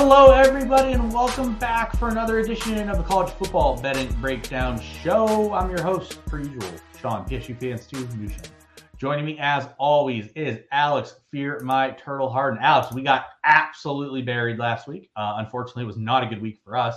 Hello, 0.00 0.30
everybody, 0.30 0.92
and 0.92 1.12
welcome 1.12 1.58
back 1.58 1.96
for 1.96 2.08
another 2.08 2.38
edition 2.38 2.88
of 2.88 2.98
the 2.98 3.02
College 3.02 3.32
Football 3.32 3.80
Betting 3.80 4.08
Breakdown 4.20 4.80
Show. 4.80 5.52
I'm 5.52 5.68
your 5.68 5.82
host, 5.82 6.24
per 6.24 6.38
usual, 6.38 6.70
Sean 7.00 7.28
PSU 7.28 7.58
fans 7.58 7.84
too, 7.84 8.04
Newsham. 8.16 8.46
Joining 8.96 9.24
me, 9.24 9.36
as 9.40 9.68
always, 9.76 10.28
is 10.36 10.60
Alex 10.70 11.16
Fear 11.32 11.62
My 11.64 11.90
Turtle 11.90 12.30
Hardin. 12.30 12.60
Alex, 12.62 12.94
we 12.94 13.02
got 13.02 13.26
absolutely 13.42 14.22
buried 14.22 14.60
last 14.60 14.86
week. 14.86 15.10
Uh, 15.16 15.34
unfortunately, 15.38 15.82
it 15.82 15.86
was 15.86 15.98
not 15.98 16.22
a 16.22 16.26
good 16.28 16.40
week 16.40 16.60
for 16.62 16.76
us. 16.76 16.96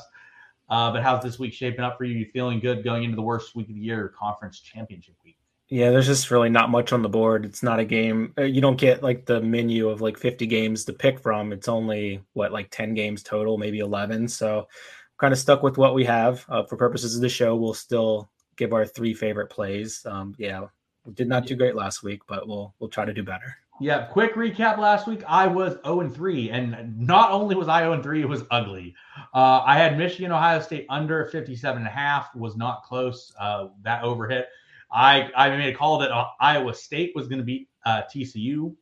Uh, 0.70 0.92
but 0.92 1.02
how's 1.02 1.24
this 1.24 1.40
week 1.40 1.54
shaping 1.54 1.82
up 1.82 1.98
for 1.98 2.04
you? 2.04 2.16
You 2.16 2.28
feeling 2.32 2.60
good 2.60 2.84
going 2.84 3.04
into 3.04 3.16
the 3.16 3.24
worst 3.24 3.56
week 3.56 3.68
of 3.68 3.74
the 3.74 3.82
year, 3.82 4.14
conference 4.16 4.60
championship? 4.60 5.16
Yeah, 5.72 5.90
there's 5.90 6.08
just 6.08 6.32
really 6.32 6.50
not 6.50 6.70
much 6.70 6.92
on 6.92 7.02
the 7.02 7.08
board. 7.08 7.46
It's 7.46 7.64
not 7.64 7.80
a 7.80 7.86
game. 7.86 8.34
Uh, 8.38 8.42
you 8.42 8.60
don't 8.60 8.78
get 8.78 9.02
like 9.02 9.26
the 9.26 9.40
menu 9.40 9.88
of 9.88 10.02
like 10.02 10.18
50 10.18 10.46
games 10.46 10.84
to 10.84 10.92
pick 10.92 11.18
from. 11.18 11.54
It's 11.54 11.70
only 11.70 12.22
what 12.34 12.52
like 12.52 12.68
10 12.72 12.94
games 12.94 13.24
total, 13.24 13.58
maybe 13.58 13.80
11. 13.80 14.28
So, 14.28 14.68
kind 15.18 15.32
of 15.32 15.40
stuck 15.40 15.64
with 15.64 15.78
what 15.78 15.94
we 15.94 16.04
have. 16.04 16.46
Uh, 16.50 16.64
for 16.64 16.76
purposes 16.76 17.16
of 17.16 17.22
the 17.22 17.30
show, 17.30 17.56
we'll 17.56 17.74
still 17.74 18.30
give 18.58 18.74
our 18.74 18.86
three 18.86 19.14
favorite 19.14 19.50
plays. 19.50 20.06
Um, 20.06 20.36
yeah, 20.38 20.66
we 21.06 21.14
did 21.14 21.30
not 21.30 21.46
do 21.46 21.56
great 21.56 21.76
last 21.76 22.04
week, 22.04 22.24
but 22.28 22.50
we'll 22.50 22.76
we'll 22.80 22.90
try 22.90 23.06
to 23.06 23.14
do 23.14 23.24
better. 23.24 23.56
Yeah, 23.80 24.08
quick 24.08 24.36
recap 24.36 24.78
last 24.78 25.08
week. 25.08 25.24
I 25.26 25.48
was 25.48 25.78
0 25.86 26.02
and 26.02 26.14
3, 26.14 26.50
and 26.50 27.00
not 27.00 27.32
only 27.32 27.56
was 27.56 27.70
I 27.70 27.80
0 27.80 27.94
and 27.94 28.04
3, 28.04 28.22
it 28.22 28.28
was 28.28 28.44
ugly. 28.52 28.94
Uh, 29.34 29.62
I 29.66 29.78
had 29.78 29.98
Michigan, 29.98 30.34
Ohio 30.34 30.60
State 30.60 30.86
under 30.90 31.28
57 31.28 31.78
and 31.78 31.88
a 31.88 31.92
half, 31.92 32.36
was 32.36 32.58
not 32.58 32.84
close. 32.84 33.34
Uh, 33.40 33.70
that 33.84 34.04
overhit. 34.04 34.44
I 34.92 35.30
I 35.36 35.50
made 35.50 35.74
a 35.74 35.78
call 35.78 35.98
that 36.00 36.12
uh, 36.12 36.28
Iowa 36.40 36.74
State 36.74 37.14
was 37.16 37.28
going 37.28 37.40
to 37.40 37.46
beat 37.46 37.70
uh, 37.86 38.04
TCU. 38.14 38.76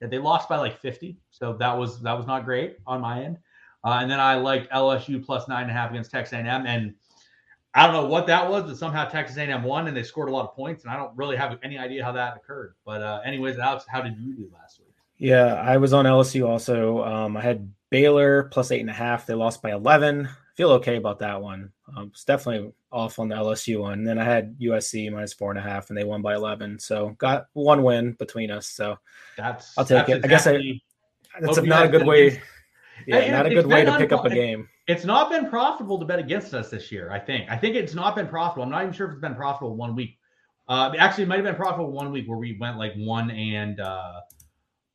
That 0.00 0.10
they 0.10 0.18
lost 0.18 0.48
by 0.48 0.56
like 0.56 0.80
50, 0.80 1.16
so 1.30 1.52
that 1.54 1.78
was 1.78 2.00
that 2.02 2.16
was 2.16 2.26
not 2.26 2.44
great 2.44 2.78
on 2.86 3.00
my 3.00 3.22
end. 3.22 3.38
Uh, 3.84 3.98
and 4.00 4.10
then 4.10 4.18
I 4.18 4.34
liked 4.34 4.70
LSU 4.72 5.24
plus 5.24 5.48
nine 5.48 5.62
and 5.62 5.70
a 5.70 5.74
half 5.74 5.90
against 5.90 6.10
Texas 6.10 6.32
A&M, 6.32 6.66
and 6.66 6.94
I 7.74 7.86
don't 7.86 7.94
know 7.94 8.06
what 8.06 8.26
that 8.26 8.48
was, 8.48 8.64
but 8.64 8.76
somehow 8.76 9.04
Texas 9.08 9.36
A&M 9.38 9.62
won 9.62 9.88
and 9.88 9.96
they 9.96 10.02
scored 10.02 10.28
a 10.28 10.32
lot 10.32 10.44
of 10.44 10.54
points, 10.54 10.84
and 10.84 10.92
I 10.92 10.96
don't 10.96 11.16
really 11.16 11.36
have 11.36 11.58
any 11.62 11.78
idea 11.78 12.04
how 12.04 12.12
that 12.12 12.36
occurred. 12.36 12.74
But 12.84 13.02
uh, 13.02 13.20
anyways, 13.24 13.58
Alex, 13.58 13.84
how 13.88 14.02
did 14.02 14.18
you 14.18 14.34
do 14.34 14.50
last 14.52 14.80
week? 14.80 14.88
Yeah, 15.18 15.54
I 15.54 15.76
was 15.76 15.92
on 15.92 16.04
LSU 16.04 16.48
also. 16.48 17.04
Um, 17.04 17.36
I 17.36 17.42
had 17.42 17.72
Baylor 17.90 18.44
plus 18.44 18.72
eight 18.72 18.80
and 18.80 18.90
a 18.90 18.94
half. 18.94 19.26
They 19.26 19.34
lost 19.34 19.62
by 19.62 19.70
11 19.72 20.28
feel 20.62 20.70
okay 20.70 20.94
about 20.94 21.18
that 21.18 21.42
one. 21.42 21.72
Um, 21.96 22.10
it's 22.12 22.24
definitely 22.24 22.72
off 22.92 23.18
on 23.18 23.28
the 23.28 23.34
LSU 23.34 23.80
one. 23.80 23.94
And 23.94 24.06
then 24.06 24.16
I 24.16 24.22
had 24.22 24.56
USC 24.60 25.10
minus 25.10 25.32
four 25.32 25.50
and 25.50 25.58
a 25.58 25.62
half, 25.62 25.88
and 25.88 25.98
they 25.98 26.04
won 26.04 26.22
by 26.22 26.34
eleven. 26.34 26.78
So 26.78 27.16
got 27.18 27.46
one 27.54 27.82
win 27.82 28.12
between 28.12 28.52
us. 28.52 28.68
So 28.68 28.96
that's 29.36 29.76
I'll 29.76 29.84
take 29.84 30.06
that's 30.06 30.10
it. 30.10 30.24
Exactly, 30.24 30.82
I 31.34 31.40
guess 31.40 31.40
I, 31.40 31.40
that's 31.44 31.58
a, 31.58 31.62
not 31.62 31.86
a 31.86 31.88
good 31.96 32.06
way. 32.06 32.40
Yeah, 33.08 33.16
and 33.16 33.32
not 33.32 33.46
a 33.46 33.50
good 33.50 33.66
way 33.66 33.84
to 33.84 33.98
pick 33.98 34.12
up 34.12 34.24
a 34.24 34.30
game. 34.30 34.68
It's 34.86 35.04
not 35.04 35.30
been 35.30 35.48
profitable 35.48 35.98
to 35.98 36.04
bet 36.04 36.20
against 36.20 36.54
us 36.54 36.70
this 36.70 36.92
year. 36.92 37.10
I 37.10 37.18
think. 37.18 37.50
I 37.50 37.56
think 37.56 37.74
it's 37.74 37.94
not 37.94 38.14
been 38.14 38.28
profitable. 38.28 38.62
I'm 38.62 38.70
not 38.70 38.82
even 38.82 38.94
sure 38.94 39.08
if 39.08 39.14
it's 39.14 39.20
been 39.20 39.34
profitable 39.34 39.74
one 39.74 39.96
week. 39.96 40.16
Uh, 40.68 40.92
actually, 40.96 41.24
it 41.24 41.28
might 41.28 41.36
have 41.36 41.44
been 41.44 41.56
profitable 41.56 41.90
one 41.90 42.12
week 42.12 42.28
where 42.28 42.38
we 42.38 42.56
went 42.60 42.78
like 42.78 42.94
one 42.94 43.32
and 43.32 43.80
uh, 43.80 44.20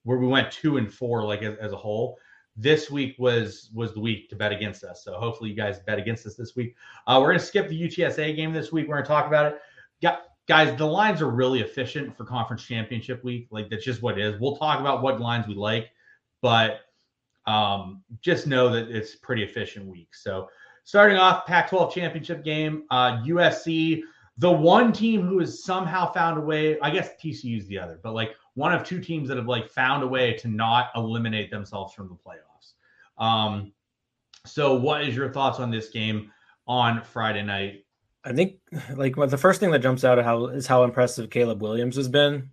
where 0.03 0.17
we 0.17 0.27
went 0.27 0.49
two 0.49 0.77
and 0.77 0.93
four, 0.93 1.25
like 1.25 1.41
as, 1.41 1.57
as 1.57 1.73
a 1.73 1.77
whole 1.77 2.17
this 2.57 2.89
week 2.89 3.15
was 3.19 3.69
was 3.73 3.93
the 3.93 3.99
week 3.99 4.29
to 4.29 4.35
bet 4.35 4.51
against 4.51 4.83
us. 4.83 5.03
So 5.03 5.13
hopefully 5.13 5.51
you 5.51 5.55
guys 5.55 5.79
bet 5.79 5.99
against 5.99 6.25
us 6.25 6.35
this 6.35 6.55
week. 6.55 6.75
Uh, 7.05 7.19
we're 7.21 7.27
gonna 7.27 7.39
skip 7.39 7.69
the 7.69 7.79
UTSA 7.79 8.35
game 8.35 8.51
this 8.51 8.71
week. 8.71 8.87
We're 8.87 8.95
gonna 8.95 9.07
talk 9.07 9.27
about 9.27 9.45
it. 9.45 9.59
Got, 10.01 10.21
guys, 10.47 10.75
the 10.77 10.85
lines 10.85 11.21
are 11.21 11.29
really 11.29 11.61
efficient 11.61 12.17
for 12.17 12.25
conference 12.25 12.65
championship 12.65 13.23
week. 13.23 13.47
Like 13.51 13.69
that's 13.69 13.85
just 13.85 14.01
what 14.01 14.17
it 14.17 14.25
is. 14.25 14.41
We'll 14.41 14.57
talk 14.57 14.79
about 14.79 15.03
what 15.03 15.21
lines 15.21 15.47
we 15.47 15.53
like, 15.53 15.89
but 16.41 16.81
um, 17.45 18.03
just 18.21 18.47
know 18.47 18.69
that 18.69 18.89
it's 18.89 19.15
pretty 19.15 19.43
efficient 19.43 19.85
week. 19.85 20.15
So 20.15 20.49
starting 20.83 21.17
off 21.17 21.45
Pac-12 21.45 21.91
championship 21.93 22.43
game, 22.43 22.83
uh, 22.89 23.23
USC, 23.23 24.01
the 24.39 24.51
one 24.51 24.91
team 24.91 25.21
who 25.21 25.39
has 25.39 25.63
somehow 25.63 26.11
found 26.11 26.37
a 26.37 26.41
way. 26.41 26.79
I 26.79 26.89
guess 26.89 27.09
TCU 27.21 27.57
is 27.57 27.67
the 27.67 27.79
other, 27.79 27.99
but 28.03 28.13
like 28.13 28.35
one 28.55 28.73
of 28.73 28.83
two 28.83 28.99
teams 28.99 29.27
that 29.29 29.37
have 29.37 29.47
like 29.47 29.69
found 29.69 30.03
a 30.03 30.07
way 30.07 30.33
to 30.33 30.47
not 30.47 30.89
eliminate 30.95 31.51
themselves 31.51 31.93
from 31.93 32.07
the 32.07 32.15
playoffs. 32.15 32.46
Um, 33.17 33.73
so, 34.45 34.75
what 34.75 35.03
is 35.03 35.15
your 35.15 35.31
thoughts 35.31 35.59
on 35.59 35.71
this 35.71 35.89
game 35.89 36.31
on 36.67 37.03
Friday 37.03 37.43
night? 37.43 37.85
I 38.23 38.33
think 38.33 38.55
like 38.95 39.15
the 39.15 39.37
first 39.37 39.59
thing 39.59 39.71
that 39.71 39.79
jumps 39.79 40.03
out 40.03 40.23
how 40.23 40.47
is 40.47 40.67
how 40.67 40.83
impressive 40.83 41.29
Caleb 41.29 41.61
Williams 41.61 41.95
has 41.95 42.09
been 42.09 42.49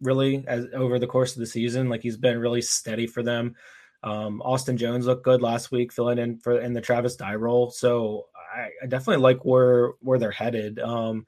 really 0.00 0.44
as 0.46 0.66
over 0.74 0.98
the 0.98 1.06
course 1.06 1.34
of 1.34 1.40
the 1.40 1.46
season. 1.46 1.88
Like 1.88 2.02
he's 2.02 2.16
been 2.16 2.38
really 2.38 2.62
steady 2.62 3.06
for 3.06 3.22
them. 3.22 3.54
Um, 4.02 4.40
Austin 4.42 4.76
Jones 4.76 5.06
looked 5.06 5.24
good 5.24 5.42
last 5.42 5.70
week, 5.70 5.92
filling 5.92 6.18
in 6.18 6.38
for 6.38 6.60
in 6.60 6.72
the 6.72 6.80
Travis 6.80 7.16
Dye 7.16 7.34
role. 7.34 7.70
So 7.70 8.26
I, 8.54 8.68
I 8.82 8.86
definitely 8.86 9.22
like 9.22 9.44
where 9.44 9.92
where 10.00 10.18
they're 10.18 10.30
headed. 10.30 10.78
Um, 10.78 11.26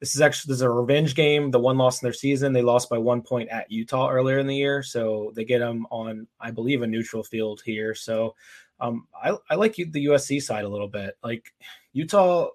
this 0.00 0.14
is 0.14 0.22
actually 0.22 0.50
this 0.50 0.58
is 0.58 0.62
a 0.62 0.70
revenge 0.70 1.14
game. 1.14 1.50
The 1.50 1.58
one 1.58 1.76
loss 1.76 2.00
in 2.00 2.06
their 2.06 2.12
season, 2.14 2.52
they 2.52 2.62
lost 2.62 2.88
by 2.88 2.98
one 2.98 3.20
point 3.20 3.50
at 3.50 3.70
Utah 3.70 4.10
earlier 4.10 4.38
in 4.38 4.46
the 4.46 4.56
year, 4.56 4.82
so 4.82 5.30
they 5.36 5.44
get 5.44 5.58
them 5.58 5.86
on, 5.90 6.26
I 6.40 6.50
believe, 6.50 6.82
a 6.82 6.86
neutral 6.86 7.22
field 7.22 7.60
here. 7.64 7.94
So 7.94 8.34
um, 8.80 9.06
I, 9.14 9.36
I 9.50 9.54
like 9.56 9.74
the 9.74 10.06
USC 10.06 10.42
side 10.42 10.64
a 10.64 10.68
little 10.68 10.88
bit. 10.88 11.18
Like 11.22 11.52
Utah, 11.92 12.48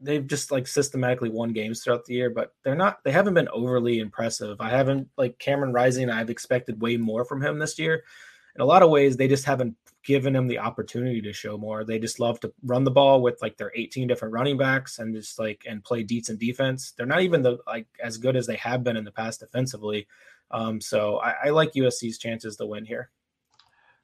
they've 0.00 0.26
just 0.26 0.52
like 0.52 0.68
systematically 0.68 1.28
won 1.28 1.52
games 1.52 1.82
throughout 1.82 2.04
the 2.04 2.14
year, 2.14 2.30
but 2.30 2.54
they're 2.62 2.76
not. 2.76 3.02
They 3.02 3.10
haven't 3.10 3.34
been 3.34 3.48
overly 3.48 3.98
impressive. 3.98 4.60
I 4.60 4.70
haven't 4.70 5.08
like 5.16 5.40
Cameron 5.40 5.72
Rising. 5.72 6.08
I've 6.08 6.30
expected 6.30 6.80
way 6.80 6.96
more 6.98 7.24
from 7.24 7.42
him 7.42 7.58
this 7.58 7.80
year. 7.80 8.04
In 8.54 8.60
a 8.60 8.66
lot 8.66 8.82
of 8.82 8.90
ways, 8.90 9.16
they 9.16 9.28
just 9.28 9.44
haven't 9.44 9.76
given 10.04 10.34
him 10.34 10.48
the 10.48 10.58
opportunity 10.58 11.20
to 11.22 11.32
show 11.32 11.56
more. 11.56 11.84
They 11.84 11.98
just 11.98 12.18
love 12.20 12.40
to 12.40 12.52
run 12.64 12.84
the 12.84 12.90
ball 12.90 13.22
with 13.22 13.40
like 13.40 13.56
their 13.56 13.72
18 13.74 14.08
different 14.08 14.34
running 14.34 14.58
backs 14.58 14.98
and 14.98 15.14
just 15.14 15.38
like 15.38 15.64
and 15.68 15.82
play 15.82 16.02
decent 16.02 16.40
defense. 16.40 16.92
They're 16.96 17.06
not 17.06 17.22
even 17.22 17.42
the 17.42 17.58
like 17.66 17.86
as 18.02 18.18
good 18.18 18.36
as 18.36 18.46
they 18.46 18.56
have 18.56 18.82
been 18.82 18.96
in 18.96 19.04
the 19.04 19.12
past 19.12 19.40
defensively. 19.40 20.08
Um, 20.50 20.80
so 20.80 21.18
I, 21.18 21.34
I 21.44 21.50
like 21.50 21.72
USC's 21.72 22.18
chances 22.18 22.56
to 22.56 22.66
win 22.66 22.84
here. 22.84 23.10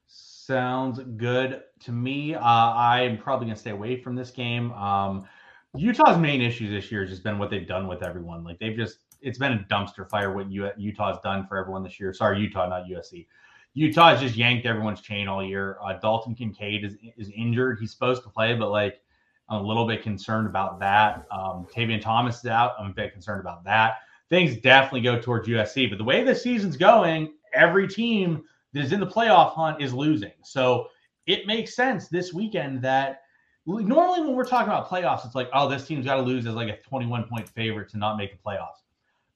Sounds 0.07 0.99
good 1.17 1.61
to 1.81 1.91
me. 1.91 2.33
Uh, 2.33 2.41
I'm 2.41 3.17
probably 3.17 3.47
gonna 3.47 3.59
stay 3.59 3.71
away 3.71 4.01
from 4.01 4.15
this 4.15 4.31
game. 4.31 4.71
Um, 4.71 5.27
Utah's 5.75 6.17
main 6.17 6.41
issue 6.41 6.69
this 6.69 6.91
year 6.91 7.01
has 7.01 7.11
just 7.11 7.23
been 7.23 7.37
what 7.37 7.51
they've 7.51 7.67
done 7.67 7.87
with 7.87 8.01
everyone. 8.01 8.43
Like 8.43 8.57
they've 8.57 8.75
just 8.75 8.99
it's 9.21 9.37
been 9.37 9.51
a 9.51 9.67
dumpster 9.69 10.09
fire 10.09 10.33
what 10.33 10.49
Utah's 10.49 11.17
done 11.23 11.45
for 11.45 11.57
everyone 11.57 11.83
this 11.83 11.99
year. 11.99 12.13
Sorry, 12.13 12.39
Utah, 12.39 12.67
not 12.67 12.85
USC. 12.85 13.27
Utah 13.73 14.09
has 14.09 14.19
just 14.19 14.35
yanked 14.35 14.65
everyone's 14.65 15.01
chain 15.01 15.27
all 15.27 15.43
year. 15.43 15.77
Uh, 15.83 15.93
Dalton 15.99 16.35
Kincaid 16.35 16.83
is 16.83 16.95
is 17.17 17.31
injured. 17.35 17.79
He's 17.79 17.91
supposed 17.91 18.23
to 18.23 18.29
play, 18.29 18.55
but 18.55 18.71
like 18.71 19.01
I'm 19.49 19.63
a 19.63 19.67
little 19.67 19.87
bit 19.87 20.03
concerned 20.03 20.47
about 20.47 20.79
that. 20.79 21.25
Um, 21.31 21.67
Tavion 21.73 22.01
Thomas 22.01 22.39
is 22.39 22.45
out. 22.45 22.73
I'm 22.79 22.91
a 22.91 22.93
bit 22.93 23.13
concerned 23.13 23.41
about 23.41 23.63
that. 23.65 23.97
Things 24.29 24.57
definitely 24.57 25.01
go 25.01 25.19
towards 25.19 25.47
USC, 25.47 25.89
but 25.89 25.97
the 25.97 26.03
way 26.03 26.23
the 26.23 26.35
season's 26.35 26.77
going, 26.77 27.33
every 27.53 27.87
team 27.87 28.43
that 28.73 28.83
is 28.83 28.91
in 28.91 28.99
the 28.99 29.07
playoff 29.07 29.53
hunt 29.53 29.81
is 29.81 29.91
losing. 29.91 30.33
So 30.43 30.89
it 31.25 31.47
makes 31.47 31.75
sense 31.75 32.07
this 32.07 32.31
weekend 32.31 32.83
that 32.83 33.21
normally 33.65 34.21
when 34.21 34.35
we're 34.35 34.45
talking 34.45 34.67
about 34.67 34.87
playoffs, 34.87 35.25
it's 35.25 35.35
like, 35.35 35.49
oh, 35.53 35.67
this 35.67 35.85
team's 35.87 36.05
got 36.05 36.15
to 36.15 36.21
lose 36.21 36.45
as 36.45 36.53
like 36.53 36.69
a 36.69 36.77
21 36.81 37.27
point 37.27 37.49
favorite 37.49 37.89
to 37.89 37.97
not 37.97 38.17
make 38.17 38.31
the 38.31 38.37
playoffs. 38.37 38.83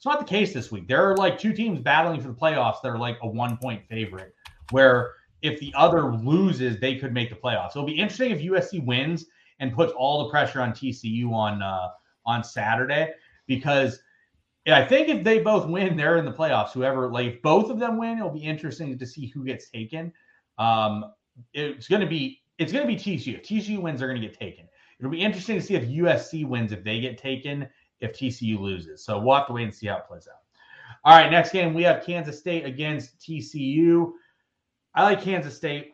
It's 0.03 0.05
not 0.05 0.19
the 0.19 0.25
case 0.25 0.51
this 0.51 0.69
week. 0.69 0.89
There 0.89 1.01
are 1.09 1.15
like 1.15 1.39
two 1.39 1.53
teams 1.53 1.79
battling 1.79 2.19
for 2.19 2.27
the 2.27 2.33
playoffs 2.33 2.81
that 2.83 2.89
are 2.89 2.97
like 2.97 3.17
a 3.21 3.27
one 3.27 3.55
point 3.55 3.87
favorite, 3.87 4.35
where 4.71 5.13
if 5.41 5.61
the 5.61 5.73
other 5.77 6.13
loses, 6.13 6.77
they 6.77 6.97
could 6.97 7.13
make 7.13 7.29
the 7.29 7.37
playoffs. 7.37 7.69
It'll 7.69 7.85
be 7.85 7.97
interesting 7.97 8.31
if 8.31 8.39
USC 8.39 8.85
wins 8.85 9.27
and 9.61 9.71
puts 9.71 9.93
all 9.93 10.25
the 10.25 10.29
pressure 10.29 10.59
on 10.59 10.73
TCU 10.73 11.31
on 11.31 11.61
uh, 11.61 11.87
on 12.25 12.43
Saturday 12.43 13.13
because 13.47 14.01
I 14.67 14.83
think 14.83 15.07
if 15.07 15.23
they 15.23 15.39
both 15.39 15.69
win, 15.69 15.95
they're 15.95 16.17
in 16.17 16.25
the 16.25 16.33
playoffs. 16.33 16.71
Whoever, 16.71 17.09
like, 17.09 17.35
if 17.35 17.41
both 17.41 17.69
of 17.69 17.79
them 17.79 17.97
win, 17.97 18.17
it'll 18.17 18.29
be 18.29 18.43
interesting 18.43 18.99
to 18.99 19.05
see 19.05 19.27
who 19.27 19.45
gets 19.45 19.69
taken. 19.69 20.11
Um, 20.57 21.13
it's 21.53 21.87
going 21.87 22.01
to 22.01 22.07
be 22.07 22.41
it's 22.57 22.73
going 22.73 22.85
to 22.85 22.93
be 22.93 22.99
TCU. 22.99 23.35
If 23.35 23.43
TCU 23.43 23.81
wins, 23.81 24.01
they're 24.01 24.09
going 24.09 24.19
to 24.21 24.27
get 24.27 24.37
taken. 24.37 24.67
It'll 24.99 25.11
be 25.11 25.21
interesting 25.21 25.57
to 25.57 25.65
see 25.65 25.75
if 25.75 25.83
USC 25.85 26.45
wins 26.45 26.73
if 26.73 26.83
they 26.83 26.99
get 26.99 27.17
taken, 27.17 27.69
if 28.03 28.13
TCU 28.13 28.59
loses. 28.59 29.03
So 29.03 29.17
we'll 29.17 29.37
have 29.37 29.47
to 29.47 29.53
wait 29.53 29.63
and 29.63 29.73
see 29.73 29.87
how 29.87 29.97
it 29.97 30.07
plays 30.07 30.27
out. 30.27 30.41
All 31.05 31.17
right, 31.17 31.31
next 31.31 31.51
game 31.51 31.73
we 31.73 31.83
have 31.83 32.05
Kansas 32.05 32.37
State 32.37 32.65
against 32.65 33.17
TCU. 33.19 34.11
I 34.93 35.03
like 35.03 35.21
Kansas 35.21 35.55
State. 35.55 35.91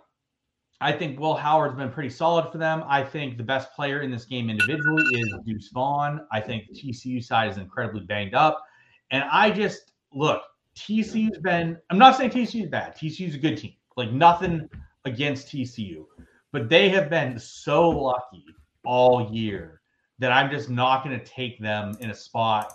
I 0.81 0.91
think 0.91 1.19
Will 1.19 1.35
Howard's 1.35 1.75
been 1.75 1.91
pretty 1.91 2.09
solid 2.09 2.51
for 2.51 2.57
them. 2.57 2.83
I 2.87 3.03
think 3.03 3.37
the 3.37 3.43
best 3.43 3.73
player 3.73 4.01
in 4.01 4.11
this 4.11 4.25
game 4.25 4.49
individually 4.49 5.03
is 5.13 5.33
Deuce 5.45 5.69
Vaughn. 5.69 6.25
I 6.31 6.39
think 6.39 6.67
the 6.67 6.73
TCU 6.73 7.23
side 7.23 7.51
is 7.51 7.57
incredibly 7.57 8.01
banged 8.01 8.33
up. 8.33 8.63
And 9.11 9.23
I 9.31 9.51
just 9.51 9.91
look, 10.13 10.41
TCU's 10.75 11.37
been, 11.39 11.77
I'm 11.89 11.97
not 11.97 12.15
saying 12.15 12.31
TCU's 12.31 12.69
bad. 12.69 12.95
TCU's 12.95 13.35
a 13.35 13.39
good 13.39 13.57
team. 13.57 13.73
Like 13.97 14.11
nothing 14.11 14.69
against 15.05 15.47
TCU. 15.49 16.05
But 16.51 16.69
they 16.69 16.89
have 16.89 17.09
been 17.09 17.37
so 17.37 17.89
lucky 17.89 18.45
all 18.85 19.29
year 19.31 19.78
that 20.19 20.31
I'm 20.31 20.51
just 20.51 20.69
not 20.69 21.03
going 21.03 21.17
to 21.17 21.25
take 21.25 21.59
them 21.59 21.97
in 21.99 22.09
a 22.11 22.15
spot 22.15 22.73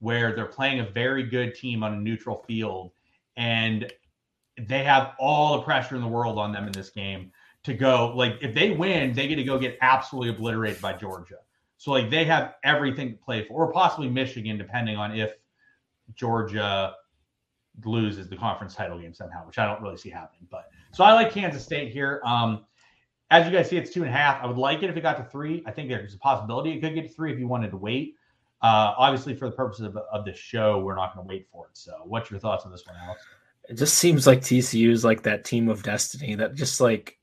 where 0.00 0.34
they're 0.34 0.46
playing 0.46 0.80
a 0.80 0.90
very 0.90 1.22
good 1.22 1.54
team 1.54 1.82
on 1.82 1.94
a 1.94 1.96
neutral 1.96 2.44
field 2.46 2.92
and 3.36 3.92
they 4.58 4.82
have 4.84 5.12
all 5.18 5.56
the 5.56 5.62
pressure 5.62 5.94
in 5.94 6.02
the 6.02 6.08
world 6.08 6.38
on 6.38 6.52
them 6.52 6.66
in 6.66 6.72
this 6.72 6.90
game 6.90 7.30
to 7.62 7.74
go 7.74 8.12
like 8.14 8.38
if 8.40 8.54
they 8.54 8.70
win, 8.70 9.12
they 9.12 9.28
get 9.28 9.36
to 9.36 9.44
go 9.44 9.58
get 9.58 9.78
absolutely 9.80 10.30
obliterated 10.30 10.80
by 10.80 10.92
Georgia. 10.92 11.36
So 11.76 11.92
like 11.92 12.10
they 12.10 12.24
have 12.24 12.54
everything 12.64 13.12
to 13.12 13.16
play 13.16 13.44
for, 13.46 13.64
or 13.64 13.72
possibly 13.72 14.08
Michigan, 14.08 14.58
depending 14.58 14.96
on 14.96 15.16
if 15.16 15.32
Georgia 16.14 16.94
loses 17.84 18.28
the 18.28 18.36
conference 18.36 18.74
title 18.74 18.98
game 18.98 19.14
somehow, 19.14 19.46
which 19.46 19.58
I 19.58 19.66
don't 19.66 19.80
really 19.80 19.96
see 19.96 20.10
happening. 20.10 20.46
But 20.50 20.68
so 20.92 21.04
I 21.04 21.12
like 21.12 21.32
Kansas 21.32 21.62
State 21.62 21.92
here. 21.92 22.20
Um, 22.24 22.64
as 23.30 23.46
you 23.46 23.52
guys 23.52 23.70
see, 23.70 23.76
it's 23.76 23.92
two 23.92 24.02
and 24.02 24.10
a 24.10 24.16
half. 24.16 24.42
I 24.42 24.46
would 24.46 24.56
like 24.56 24.82
it 24.82 24.90
if 24.90 24.96
it 24.96 25.02
got 25.02 25.16
to 25.18 25.24
three. 25.24 25.62
I 25.66 25.70
think 25.70 25.88
there's 25.88 26.14
a 26.14 26.18
possibility 26.18 26.72
it 26.72 26.80
could 26.80 26.94
get 26.94 27.08
to 27.08 27.14
three 27.14 27.32
if 27.32 27.38
you 27.38 27.46
wanted 27.46 27.70
to 27.70 27.76
wait. 27.76 28.16
Uh, 28.62 28.92
obviously, 28.98 29.34
for 29.34 29.48
the 29.48 29.56
purposes 29.56 29.86
of, 29.86 29.96
of 29.96 30.24
the 30.24 30.34
show, 30.34 30.80
we're 30.80 30.96
not 30.96 31.14
going 31.14 31.26
to 31.26 31.28
wait 31.28 31.46
for 31.50 31.66
it. 31.66 31.70
So, 31.74 31.92
what's 32.04 32.30
your 32.30 32.40
thoughts 32.40 32.64
on 32.66 32.72
this 32.72 32.84
one, 32.86 32.96
Alex? 33.02 33.22
It 33.68 33.78
just 33.78 33.98
seems 33.98 34.26
like 34.26 34.40
TCU 34.40 34.90
is 34.90 35.04
like 35.04 35.22
that 35.22 35.44
team 35.44 35.68
of 35.68 35.82
destiny 35.82 36.34
that 36.34 36.54
just 36.54 36.80
like 36.80 37.18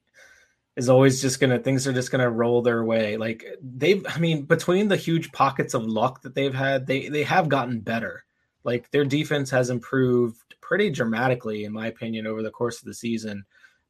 is 0.78 0.90
always 0.90 1.22
just 1.22 1.40
gonna 1.40 1.60
things 1.60 1.88
are 1.88 1.94
just 1.94 2.12
gonna 2.12 2.30
roll 2.30 2.62
their 2.62 2.86
way. 2.86 3.18
Like 3.18 3.44
they've, 3.62 4.06
I 4.08 4.18
mean, 4.20 4.44
between 4.44 4.88
the 4.88 4.96
huge 4.96 5.32
pockets 5.34 5.74
of 5.74 5.86
luck 5.86 6.22
that 6.22 6.36
they've 6.36 6.54
had, 6.54 6.88
they 6.88 7.10
they 7.10 7.24
have 7.24 7.50
gotten 7.50 7.82
better. 7.82 8.24
Like 8.64 8.90
their 8.92 9.04
defense 9.04 9.50
has 9.50 9.70
improved 9.70 10.56
pretty 10.62 10.90
dramatically, 10.90 11.66
in 11.66 11.74
my 11.74 11.88
opinion, 11.88 12.28
over 12.28 12.42
the 12.42 12.52
course 12.52 12.80
of 12.80 12.86
the 12.86 12.94
season. 12.94 13.46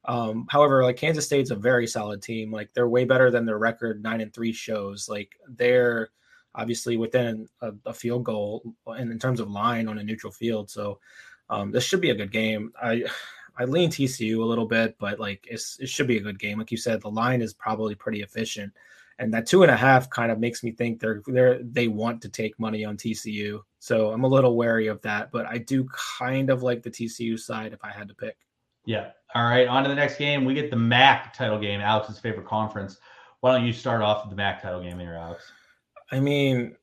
Um, 0.07 0.47
however, 0.49 0.83
like 0.83 0.95
Kansas 0.95 1.25
State's 1.25 1.51
a 1.51 1.55
very 1.55 1.85
solid 1.85 2.21
team. 2.21 2.51
Like 2.51 2.73
they're 2.73 2.87
way 2.87 3.03
better 3.03 3.29
than 3.29 3.45
their 3.45 3.57
record 3.57 4.01
nine 4.01 4.21
and 4.21 4.33
three 4.33 4.53
shows. 4.53 5.09
Like 5.09 5.37
they're 5.49 6.09
obviously 6.55 6.97
within 6.97 7.47
a, 7.61 7.73
a 7.85 7.93
field 7.93 8.23
goal 8.23 8.73
and 8.87 9.11
in 9.11 9.19
terms 9.19 9.39
of 9.39 9.49
line 9.49 9.87
on 9.87 9.99
a 9.99 10.03
neutral 10.03 10.31
field. 10.31 10.69
So 10.69 10.99
um, 11.49 11.71
this 11.71 11.83
should 11.83 12.01
be 12.01 12.09
a 12.09 12.15
good 12.15 12.31
game. 12.31 12.71
I 12.81 13.03
I 13.57 13.65
lean 13.65 13.89
TCU 13.89 14.39
a 14.39 14.45
little 14.45 14.67
bit, 14.67 14.95
but 14.99 15.19
like 15.19 15.47
it 15.49 15.59
should 15.59 16.07
be 16.07 16.17
a 16.17 16.21
good 16.21 16.39
game. 16.39 16.59
Like 16.59 16.71
you 16.71 16.77
said, 16.77 17.01
the 17.01 17.09
line 17.09 17.41
is 17.41 17.53
probably 17.53 17.95
pretty 17.95 18.21
efficient, 18.21 18.71
and 19.19 19.33
that 19.33 19.47
two 19.47 19.63
and 19.63 19.71
a 19.71 19.75
half 19.75 20.09
kind 20.09 20.31
of 20.31 20.39
makes 20.39 20.63
me 20.63 20.71
think 20.71 20.99
they're 20.99 21.21
they're 21.27 21.61
they 21.63 21.87
want 21.87 22.21
to 22.21 22.29
take 22.29 22.59
money 22.59 22.85
on 22.85 22.97
TCU. 22.97 23.61
So 23.79 24.11
I'm 24.11 24.23
a 24.23 24.27
little 24.27 24.55
wary 24.55 24.87
of 24.87 25.01
that, 25.01 25.31
but 25.31 25.45
I 25.47 25.57
do 25.57 25.87
kind 26.19 26.49
of 26.49 26.63
like 26.63 26.83
the 26.83 26.91
TCU 26.91 27.39
side 27.39 27.73
if 27.73 27.83
I 27.83 27.91
had 27.91 28.07
to 28.09 28.13
pick. 28.13 28.37
Yeah. 28.87 29.09
All 29.35 29.43
right. 29.43 29.67
On 29.67 29.83
to 29.83 29.89
the 29.89 29.95
next 29.95 30.17
game. 30.17 30.45
We 30.45 30.53
get 30.53 30.71
the 30.71 30.77
MAC 30.77 31.33
title 31.35 31.59
game, 31.59 31.81
Alex's 31.81 32.19
favorite 32.19 32.47
conference. 32.47 32.97
Why 33.41 33.51
don't 33.55 33.67
you 33.67 33.73
start 33.73 34.01
off 34.01 34.23
with 34.23 34.29
the 34.31 34.37
MAC 34.37 34.61
title 34.63 34.81
game 34.81 34.97
here, 34.97 35.13
Alex? 35.13 35.51
I 36.09 36.21
mean, 36.21 36.77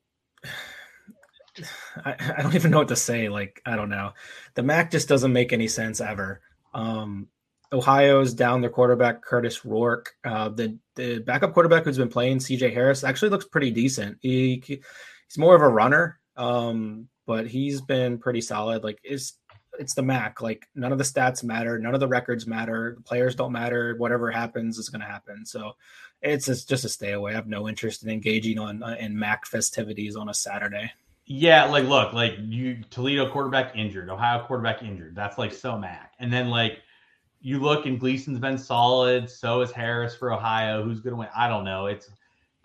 I, 2.05 2.15
I 2.37 2.43
don't 2.43 2.53
even 2.53 2.69
know 2.69 2.77
what 2.77 2.89
to 2.89 2.95
say. 2.95 3.27
Like, 3.27 3.59
I 3.65 3.75
don't 3.75 3.89
know. 3.89 4.13
The 4.53 4.61
MAC 4.61 4.91
just 4.91 5.09
doesn't 5.09 5.33
make 5.33 5.51
any 5.51 5.67
sense 5.67 5.99
ever. 5.99 6.41
Um, 6.75 7.27
Ohio's 7.73 8.35
down 8.35 8.61
their 8.61 8.69
quarterback 8.69 9.23
Curtis 9.23 9.65
Rourke. 9.65 10.11
Uh, 10.23 10.49
the 10.49 10.77
the 10.95 11.19
backup 11.19 11.53
quarterback 11.53 11.85
who's 11.85 11.97
been 11.97 12.07
playing 12.07 12.37
CJ 12.37 12.71
Harris 12.71 13.03
actually 13.03 13.29
looks 13.29 13.45
pretty 13.45 13.71
decent. 13.71 14.19
He 14.21 14.61
he's 14.63 15.37
more 15.37 15.55
of 15.55 15.63
a 15.63 15.67
runner, 15.67 16.19
um, 16.37 17.07
but 17.25 17.47
he's 17.47 17.81
been 17.81 18.19
pretty 18.19 18.41
solid. 18.41 18.83
Like 18.83 18.99
is 19.03 19.33
it's 19.79 19.93
the 19.93 20.01
MAC. 20.01 20.41
Like 20.41 20.67
none 20.75 20.91
of 20.91 20.97
the 20.97 21.03
stats 21.03 21.43
matter, 21.43 21.79
none 21.79 21.93
of 21.93 21.99
the 21.99 22.07
records 22.07 22.47
matter, 22.47 22.97
players 23.05 23.35
don't 23.35 23.51
matter. 23.51 23.95
Whatever 23.97 24.31
happens 24.31 24.77
is 24.77 24.89
going 24.89 25.01
to 25.01 25.07
happen. 25.07 25.45
So 25.45 25.75
it's 26.21 26.45
just, 26.45 26.67
just 26.69 26.85
a 26.85 26.89
stay 26.89 27.13
away. 27.13 27.31
I 27.31 27.35
have 27.35 27.47
no 27.47 27.67
interest 27.67 28.03
in 28.03 28.09
engaging 28.09 28.59
on 28.59 28.81
uh, 28.83 28.95
in 28.99 29.17
MAC 29.17 29.45
festivities 29.45 30.15
on 30.15 30.29
a 30.29 30.33
Saturday. 30.33 30.91
Yeah, 31.25 31.65
like 31.65 31.85
look, 31.85 32.13
like 32.13 32.35
you 32.39 32.83
Toledo 32.89 33.31
quarterback 33.31 33.75
injured, 33.75 34.09
Ohio 34.09 34.45
quarterback 34.45 34.83
injured. 34.83 35.15
That's 35.15 35.37
like 35.37 35.53
so 35.53 35.77
MAC. 35.77 36.13
And 36.19 36.31
then 36.31 36.49
like 36.49 36.79
you 37.41 37.59
look 37.59 37.85
and 37.85 37.99
Gleason's 37.99 38.39
been 38.39 38.57
solid. 38.57 39.29
So 39.29 39.61
is 39.61 39.71
Harris 39.71 40.15
for 40.15 40.31
Ohio. 40.31 40.83
Who's 40.83 40.99
going 40.99 41.13
to 41.13 41.17
win? 41.17 41.29
I 41.35 41.47
don't 41.47 41.63
know. 41.63 41.87
It's 41.87 42.09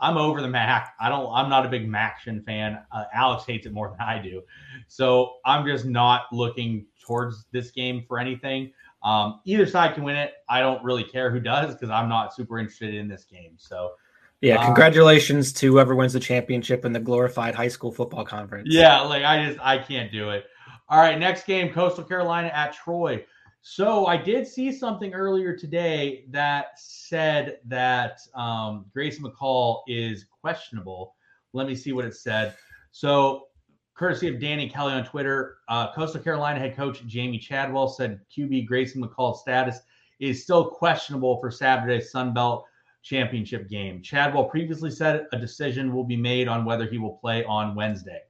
I'm 0.00 0.17
over 0.17 0.41
the 0.41 0.49
Mac. 0.49 0.94
I 0.99 1.08
don't. 1.08 1.31
I'm 1.32 1.50
not 1.50 1.67
a 1.67 1.69
big 1.69 1.88
Maction 1.88 2.44
fan. 2.44 2.79
Uh, 2.91 3.05
Alex 3.12 3.44
hates 3.47 3.67
it 3.67 3.73
more 3.73 3.91
than 3.91 4.00
I 4.00 4.20
do, 4.20 4.43
so 4.88 5.37
I'm 5.44 5.67
just 5.67 5.85
not 5.85 6.25
looking 6.32 6.87
towards 7.05 7.47
this 7.52 7.70
game 7.70 8.05
for 8.08 8.19
anything. 8.19 8.73
Um, 9.02 9.41
either 9.44 9.67
side 9.67 9.94
can 9.94 10.05
win 10.05 10.17
it. 10.17 10.35
I 10.49 10.61
don't 10.61 10.82
really 10.85 11.05
care 11.05 11.31
who 11.31 11.41
does 11.41 11.75
because 11.75 11.91
I'm 11.91 12.08
not 12.08 12.35
super 12.35 12.58
interested 12.58 12.94
in 12.94 13.08
this 13.08 13.25
game. 13.25 13.52
So, 13.56 13.93
yeah, 14.41 14.56
uh, 14.56 14.67
congratulations 14.67 15.52
to 15.55 15.73
whoever 15.73 15.94
wins 15.94 16.12
the 16.12 16.20
championship 16.20 16.85
in 16.85 16.93
the 16.93 17.00
glorified 17.00 17.55
high 17.55 17.69
school 17.69 17.93
football 17.93 18.25
conference. 18.25 18.69
Yeah, 18.70 19.00
like 19.03 19.25
I 19.25 19.46
just 19.46 19.58
I 19.61 19.79
can't 19.79 20.12
do 20.12 20.31
it. 20.31 20.44
All 20.88 20.99
right, 20.99 21.19
next 21.19 21.46
game, 21.46 21.73
Coastal 21.73 22.05
Carolina 22.05 22.49
at 22.49 22.73
Troy. 22.73 23.25
So 23.62 24.07
I 24.07 24.17
did 24.17 24.47
see 24.47 24.73
something 24.73 25.12
earlier 25.12 25.55
today 25.55 26.25
that 26.31 26.79
said 26.79 27.59
that 27.67 28.21
um, 28.35 28.87
Grayson 28.93 29.25
McCall 29.25 29.83
is 29.87 30.27
questionable. 30.41 31.15
Let 31.53 31.67
me 31.67 31.75
see 31.75 31.93
what 31.93 32.05
it 32.05 32.15
said. 32.15 32.55
So, 32.91 33.49
courtesy 33.95 34.29
of 34.29 34.41
Danny 34.41 34.69
Kelly 34.69 34.95
on 34.95 35.05
Twitter, 35.05 35.59
uh, 35.69 35.93
Coastal 35.93 36.23
Carolina 36.23 36.59
head 36.59 36.75
coach 36.75 37.05
Jamie 37.07 37.39
Chadwell 37.39 37.89
said 37.89 38.21
QB 38.35 38.67
Grayson 38.67 39.03
McCall's 39.03 39.43
status 39.43 39.81
is 40.21 40.43
still 40.43 40.65
questionable 40.65 41.39
for 41.39 41.51
Saturday's 41.51 42.11
Sun 42.11 42.33
Belt 42.33 42.65
championship 43.03 43.69
game. 43.69 44.03
Chadwell 44.03 44.45
previously 44.45 44.91
said 44.91 45.27
a 45.33 45.39
decision 45.39 45.95
will 45.95 46.05
be 46.05 46.17
made 46.17 46.49
on 46.49 46.65
whether 46.65 46.89
he 46.89 46.99
will 46.99 47.17
play 47.17 47.45
on 47.45 47.75
Wednesday. 47.75 48.21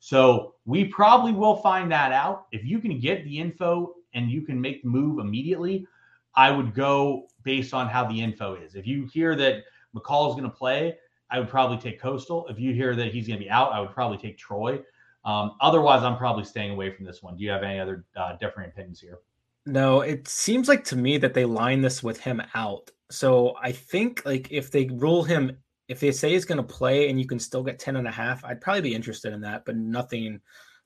So 0.00 0.54
we 0.64 0.86
probably 0.86 1.32
will 1.32 1.56
find 1.56 1.92
that 1.92 2.12
out. 2.12 2.46
If 2.52 2.64
you 2.64 2.80
can 2.80 2.98
get 2.98 3.24
the 3.24 3.38
info 3.38 3.94
and 4.14 4.30
you 4.30 4.42
can 4.42 4.60
make 4.60 4.82
the 4.82 4.88
move 4.88 5.18
immediately, 5.18 5.86
I 6.34 6.50
would 6.50 6.74
go 6.74 7.28
based 7.42 7.74
on 7.74 7.88
how 7.88 8.06
the 8.06 8.20
info 8.20 8.54
is. 8.54 8.74
If 8.74 8.86
you 8.86 9.08
hear 9.12 9.34
that 9.36 9.64
McCall 9.94 10.28
is 10.30 10.34
going 10.34 10.50
to 10.50 10.56
play, 10.56 10.96
I 11.30 11.38
would 11.38 11.48
probably 11.48 11.78
take 11.78 12.00
Coastal. 12.00 12.46
If 12.48 12.58
you 12.58 12.74
hear 12.74 12.94
that 12.96 13.12
he's 13.12 13.26
going 13.26 13.38
to 13.38 13.44
be 13.44 13.50
out, 13.50 13.72
I 13.72 13.80
would 13.80 13.92
probably 13.92 14.18
take 14.18 14.36
Troy. 14.38 14.80
Um, 15.24 15.52
otherwise, 15.60 16.02
I'm 16.02 16.16
probably 16.16 16.44
staying 16.44 16.72
away 16.72 16.90
from 16.90 17.04
this 17.04 17.22
one. 17.22 17.36
Do 17.36 17.44
you 17.44 17.50
have 17.50 17.62
any 17.62 17.78
other 17.78 18.04
uh, 18.16 18.36
different 18.36 18.72
opinions 18.72 19.00
here? 19.00 19.18
No, 19.66 20.00
it 20.00 20.26
seems 20.26 20.68
like 20.68 20.84
to 20.84 20.96
me 20.96 21.18
that 21.18 21.34
they 21.34 21.44
line 21.44 21.82
this 21.82 22.02
with 22.02 22.18
him 22.18 22.42
out. 22.54 22.90
So 23.10 23.54
I 23.60 23.72
think 23.72 24.24
like 24.24 24.50
if 24.50 24.70
they 24.70 24.86
rule 24.86 25.22
him, 25.22 25.58
if 25.88 26.00
they 26.00 26.12
say 26.12 26.30
he's 26.30 26.44
going 26.44 26.58
to 26.58 26.62
play 26.62 27.10
and 27.10 27.20
you 27.20 27.26
can 27.26 27.38
still 27.38 27.62
get 27.62 27.78
10 27.78 27.96
and 27.96 28.08
a 28.08 28.10
half, 28.10 28.44
I'd 28.44 28.60
probably 28.60 28.82
be 28.82 28.94
interested 28.94 29.32
in 29.32 29.40
that, 29.42 29.64
but 29.64 29.76
nothing 29.76 30.40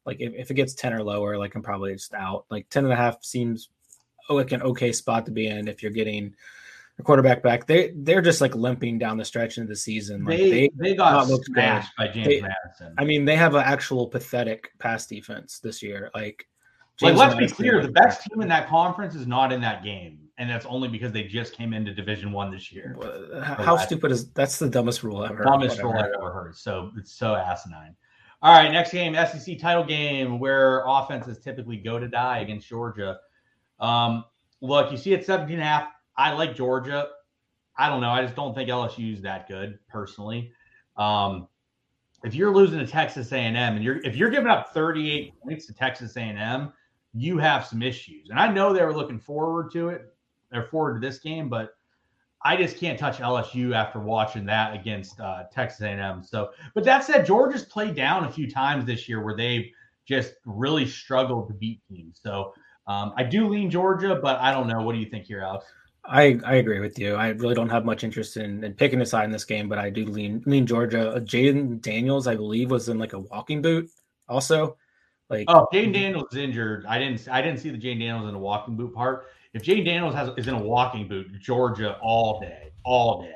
like 0.07 0.21
if, 0.21 0.35
if 0.35 0.51
it 0.51 0.55
gets 0.55 0.75
10 0.75 0.93
or 0.93 1.03
lower, 1.03 1.39
like 1.39 1.55
I'm 1.55 1.63
probably 1.63 1.93
just 1.93 2.15
out. 2.15 2.45
Like 2.51 2.69
10 2.69 2.85
and 2.85 2.93
a 2.93 2.97
half 2.97 3.23
seems 3.25 3.69
oh, 4.29 4.35
like 4.35 4.53
an 4.53 4.63
okay 4.63 4.93
spot 4.93 5.27
to 5.27 5.33
be 5.33 5.47
in 5.47 5.69
if 5.69 5.83
you're 5.83 5.93
getting 5.93 6.35
a 6.99 7.03
quarterback 7.03 7.43
back. 7.43 7.67
They 7.67 7.93
they're 7.97 8.23
just 8.23 8.41
like 8.41 8.55
limping 8.55 8.99
down 8.99 9.17
the 9.17 9.25
stretch 9.25 9.59
into 9.59 9.69
the 9.69 9.77
season. 9.77 10.25
Like 10.25 10.39
they, 10.39 10.51
they, 10.51 10.71
they 10.77 10.95
got 10.95 11.27
smashed 11.27 11.97
good. 11.97 12.07
by 12.07 12.13
James 12.13 12.27
they, 12.27 12.41
Madison. 12.41 12.95
I 12.99 13.05
mean, 13.05 13.25
they 13.25 13.37
have 13.37 13.55
an 13.55 13.65
actual 13.65 14.07
pathetic 14.07 14.71
pass 14.79 15.07
defense 15.07 15.59
this 15.59 15.83
year. 15.83 16.11
Like, 16.15 16.47
James 16.97 17.19
like 17.19 17.37
let's 17.37 17.53
be 17.53 17.57
clear, 17.57 17.83
the 17.83 17.91
best 17.91 18.23
team 18.25 18.41
in 18.41 18.49
that 18.49 18.69
conference 18.69 19.15
is 19.15 19.27
not 19.27 19.53
in 19.53 19.61
that 19.63 19.83
game. 19.83 20.21
And 20.37 20.51
that's 20.51 20.67
only 20.67 20.89
because 20.89 21.13
they 21.13 21.25
just 21.25 21.53
came 21.53 21.73
into 21.73 21.95
Division 21.95 22.33
One 22.33 22.51
this 22.51 22.73
year. 22.73 22.97
How 23.43 23.77
stupid 23.77 24.11
is 24.11 24.31
that's 24.31 24.59
the 24.59 24.69
dumbest 24.69 25.05
rule 25.05 25.25
ever? 25.25 25.45
Dumbest 25.45 25.81
rule 25.81 25.93
I've 25.93 26.11
ever 26.17 26.33
heard. 26.33 26.57
So 26.57 26.91
it's 26.97 27.13
so 27.13 27.37
asinine. 27.37 27.95
All 28.45 28.53
right, 28.53 28.71
next 28.71 28.93
game, 28.93 29.15
SEC 29.15 29.59
title 29.59 29.85
game, 29.85 30.39
where 30.39 30.83
offenses 30.87 31.39
typically 31.39 31.79
go 31.79 31.99
to 31.99 32.07
die 32.07 32.41
against 32.41 32.69
Georgia. 32.69 33.19
Um, 33.81 34.23
look, 34.61 34.93
you 34.93 34.99
see 34.99 35.15
it 35.15 35.25
17 35.25 35.55
and 35.55 35.63
a 35.63 35.65
half. 35.65 35.89
I 36.19 36.35
like 36.35 36.55
Georgia. 36.55 37.09
I 37.79 37.89
don't 37.89 38.03
know. 38.03 38.11
I 38.11 38.21
just 38.23 38.37
don't 38.37 38.55
think 38.55 38.69
LSU 38.69 39.15
is 39.15 39.23
that 39.23 39.49
good 39.49 39.79
personally. 39.89 40.53
Um, 40.99 41.49
if 42.23 42.35
you're 42.35 42.53
losing 42.55 42.81
to 42.81 42.87
Texas 42.87 43.33
A&M 43.33 43.57
and 43.57 43.83
you're 43.83 44.05
if 44.05 44.15
you're 44.15 44.29
giving 44.29 44.49
up 44.49 44.75
38 44.75 45.33
points 45.41 45.65
to 45.69 45.73
Texas 45.73 46.15
A&M, 46.19 46.71
you 47.15 47.39
have 47.39 47.65
some 47.65 47.81
issues. 47.81 48.29
And 48.29 48.39
I 48.39 48.53
know 48.53 48.75
they 48.75 48.85
were 48.85 48.95
looking 48.95 49.19
forward 49.19 49.73
to 49.73 49.89
it. 49.89 50.15
They're 50.51 50.67
forward 50.67 51.01
to 51.01 51.07
this 51.09 51.19
game, 51.19 51.49
but 51.49 51.71
I 52.45 52.57
just 52.57 52.79
can't 52.79 52.99
touch 52.99 53.19
LSU 53.19 53.75
after 53.75 53.99
watching 54.01 54.45
that 54.47 54.75
against 54.75 55.19
uh, 55.19 55.45
Texas 55.51 55.81
A&M. 55.81 56.23
So, 56.23 56.51
but 56.75 56.85
that 56.85 57.03
said, 57.05 57.25
Georgia's 57.25 57.65
played 57.65 57.95
down 57.95 58.25
a 58.25 58.31
few 58.31 58.51
times 58.51 58.85
this 58.85 59.09
year 59.09 59.23
where 59.23 59.37
they've 59.37 59.71
just 60.07 60.35
really 60.45 60.87
struggled 60.87 61.49
to 61.49 61.55
beat 61.55 61.81
teams. 61.89 62.21
So, 62.23 62.53
um, 62.87 63.15
I 63.17 63.23
do 63.23 63.49
lean 63.49 63.71
Georgia, 63.71 64.19
but 64.21 64.39
I 64.41 64.53
don't 64.53 64.69
know. 64.69 64.83
What 64.83 64.93
do 64.93 64.99
you 64.99 65.07
think 65.07 65.25
here, 65.25 65.41
Alex? 65.41 65.65
I, 66.05 66.39
I 66.45 66.57
agree 66.57 66.81
with 66.81 66.99
you. 66.99 67.15
I 67.15 67.29
really 67.29 67.55
don't 67.55 67.71
have 67.71 67.87
much 67.87 68.05
interest 68.05 68.37
in, 68.37 68.63
in 68.63 68.75
picking 68.75 69.01
a 69.01 69.07
side 69.07 69.25
in 69.25 69.31
this 69.31 69.45
game, 69.45 69.69
but 69.69 69.79
I 69.79 69.89
do 69.89 70.05
lean 70.05 70.43
lean 70.45 70.67
Georgia. 70.67 71.13
Uh, 71.13 71.21
Jayden 71.21 71.81
Daniels, 71.81 72.27
I 72.27 72.37
believe, 72.37 72.71
was 72.71 72.91
in 72.91 72.99
like 72.99 73.15
a 73.15 73.21
walking 73.21 73.63
boot. 73.63 73.89
Also, 74.29 74.77
like 75.31 75.47
oh, 75.49 75.67
Jayden 75.73 75.95
Daniels 75.95 76.27
is 76.33 76.39
injured. 76.39 76.85
I 76.87 76.99
didn't 76.99 77.27
I 77.31 77.41
didn't 77.41 77.61
see 77.61 77.71
the 77.71 77.79
Jayden 77.79 78.01
Daniels 78.01 78.27
in 78.27 78.35
the 78.35 78.39
walking 78.39 78.77
boot 78.77 78.95
part. 78.95 79.29
If 79.55 79.63
Jay 79.63 79.83
Daniels 79.83 80.15
has 80.15 80.31
is 80.37 80.49
in 80.49 80.55
a 80.55 80.63
walking 80.63 81.09
boot, 81.09 81.27
Georgia 81.41 81.97
all 82.03 82.41
day, 82.41 82.73
all 82.85 83.23
day. 83.23 83.35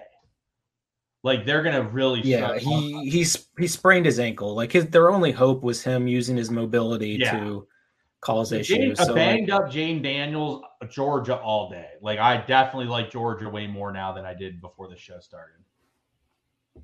Like 1.22 1.46
they're 1.46 1.62
gonna 1.62 1.82
really 1.82 2.20
yeah. 2.22 2.58
He 2.58 3.08
he's 3.08 3.48
he 3.58 3.66
sprained 3.66 4.06
his 4.06 4.18
ankle. 4.20 4.54
Like 4.54 4.72
his 4.72 4.86
their 4.86 5.10
only 5.10 5.32
hope 5.32 5.62
was 5.62 5.82
him 5.82 6.06
using 6.06 6.36
his 6.36 6.50
mobility 6.50 7.18
yeah. 7.20 7.38
to 7.38 7.66
calls 8.20 8.50
Jane, 8.50 8.60
issues. 8.60 9.00
a 9.00 9.04
So 9.04 9.14
banged 9.14 9.48
like, 9.48 9.60
up 9.64 9.70
Jane 9.70 10.02
Daniels, 10.02 10.62
Georgia 10.90 11.36
all 11.36 11.70
day. 11.70 11.90
Like 12.00 12.18
I 12.18 12.38
definitely 12.46 12.86
like 12.86 13.10
Georgia 13.10 13.48
way 13.48 13.66
more 13.66 13.92
now 13.92 14.12
than 14.12 14.24
I 14.24 14.34
did 14.34 14.60
before 14.60 14.88
the 14.88 14.96
show 14.96 15.18
started. 15.20 15.56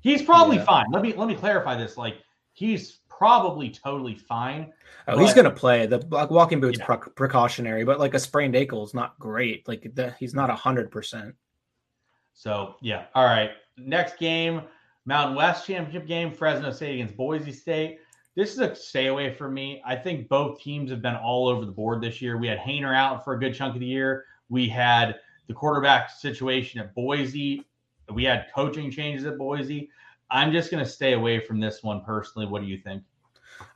He's 0.01 0.21
probably 0.21 0.57
Yeah. 0.57 0.65
fine. 0.65 0.85
Let 0.91 1.01
me 1.01 1.13
let 1.13 1.27
me 1.27 1.35
clarify 1.35 1.75
this. 1.75 1.97
Like 1.97 2.17
he's 2.53 2.99
probably 3.17 3.69
totally 3.69 4.15
fine. 4.15 4.71
oh, 5.07 5.17
he's 5.17 5.33
gonna 5.33 5.51
play. 5.51 5.85
The 5.85 5.99
like, 6.09 6.29
walking 6.29 6.59
boots 6.59 6.79
Yeah. 6.79 6.85
pre- 6.85 7.11
precautionary, 7.15 7.83
but 7.83 7.99
like 7.99 8.13
a 8.13 8.19
sprained 8.19 8.55
ankle 8.55 8.83
is 8.83 8.93
not 8.93 9.17
great. 9.19 9.67
Like 9.67 9.89
the, 9.95 10.11
he's 10.19 10.33
not 10.33 10.49
a 10.49 10.55
hundred 10.55 10.91
percent. 10.91 11.35
So 12.33 12.75
yeah. 12.81 13.05
All 13.15 13.25
right. 13.25 13.51
Next 13.77 14.17
game, 14.19 14.61
Mountain 15.05 15.35
West 15.35 15.67
Championship 15.67 16.07
game, 16.07 16.31
Fresno 16.31 16.71
State 16.71 16.95
against 16.95 17.15
Boise 17.15 17.51
State. 17.51 17.99
This 18.35 18.51
is 18.51 18.59
a 18.59 18.75
stay 18.75 19.07
away 19.07 19.33
for 19.33 19.49
me. 19.49 19.81
I 19.85 19.95
think 19.95 20.27
both 20.27 20.59
teams 20.59 20.91
have 20.91 21.01
been 21.01 21.15
all 21.15 21.47
over 21.47 21.65
the 21.65 21.71
board 21.71 22.01
this 22.01 22.21
year. 22.21 22.37
We 22.37 22.47
had 22.47 22.57
Haener 22.57 22.93
out 22.93 23.23
for 23.23 23.33
a 23.33 23.39
good 23.39 23.53
chunk 23.55 23.75
of 23.75 23.79
the 23.79 23.85
year. 23.85 24.25
We 24.49 24.67
had 24.67 25.15
the 25.47 25.53
quarterback 25.53 26.09
situation 26.09 26.81
at 26.81 26.93
Boise. 26.93 27.63
We 28.13 28.25
had 28.25 28.47
coaching 28.53 28.91
changes 28.91 29.25
at 29.25 29.37
Boise. 29.37 29.89
I'm 30.29 30.51
just 30.51 30.71
going 30.71 30.83
to 30.83 30.89
stay 30.89 31.13
away 31.13 31.39
from 31.39 31.59
this 31.59 31.83
one 31.83 32.03
personally. 32.03 32.47
What 32.47 32.61
do 32.61 32.67
you 32.67 32.77
think? 32.77 33.03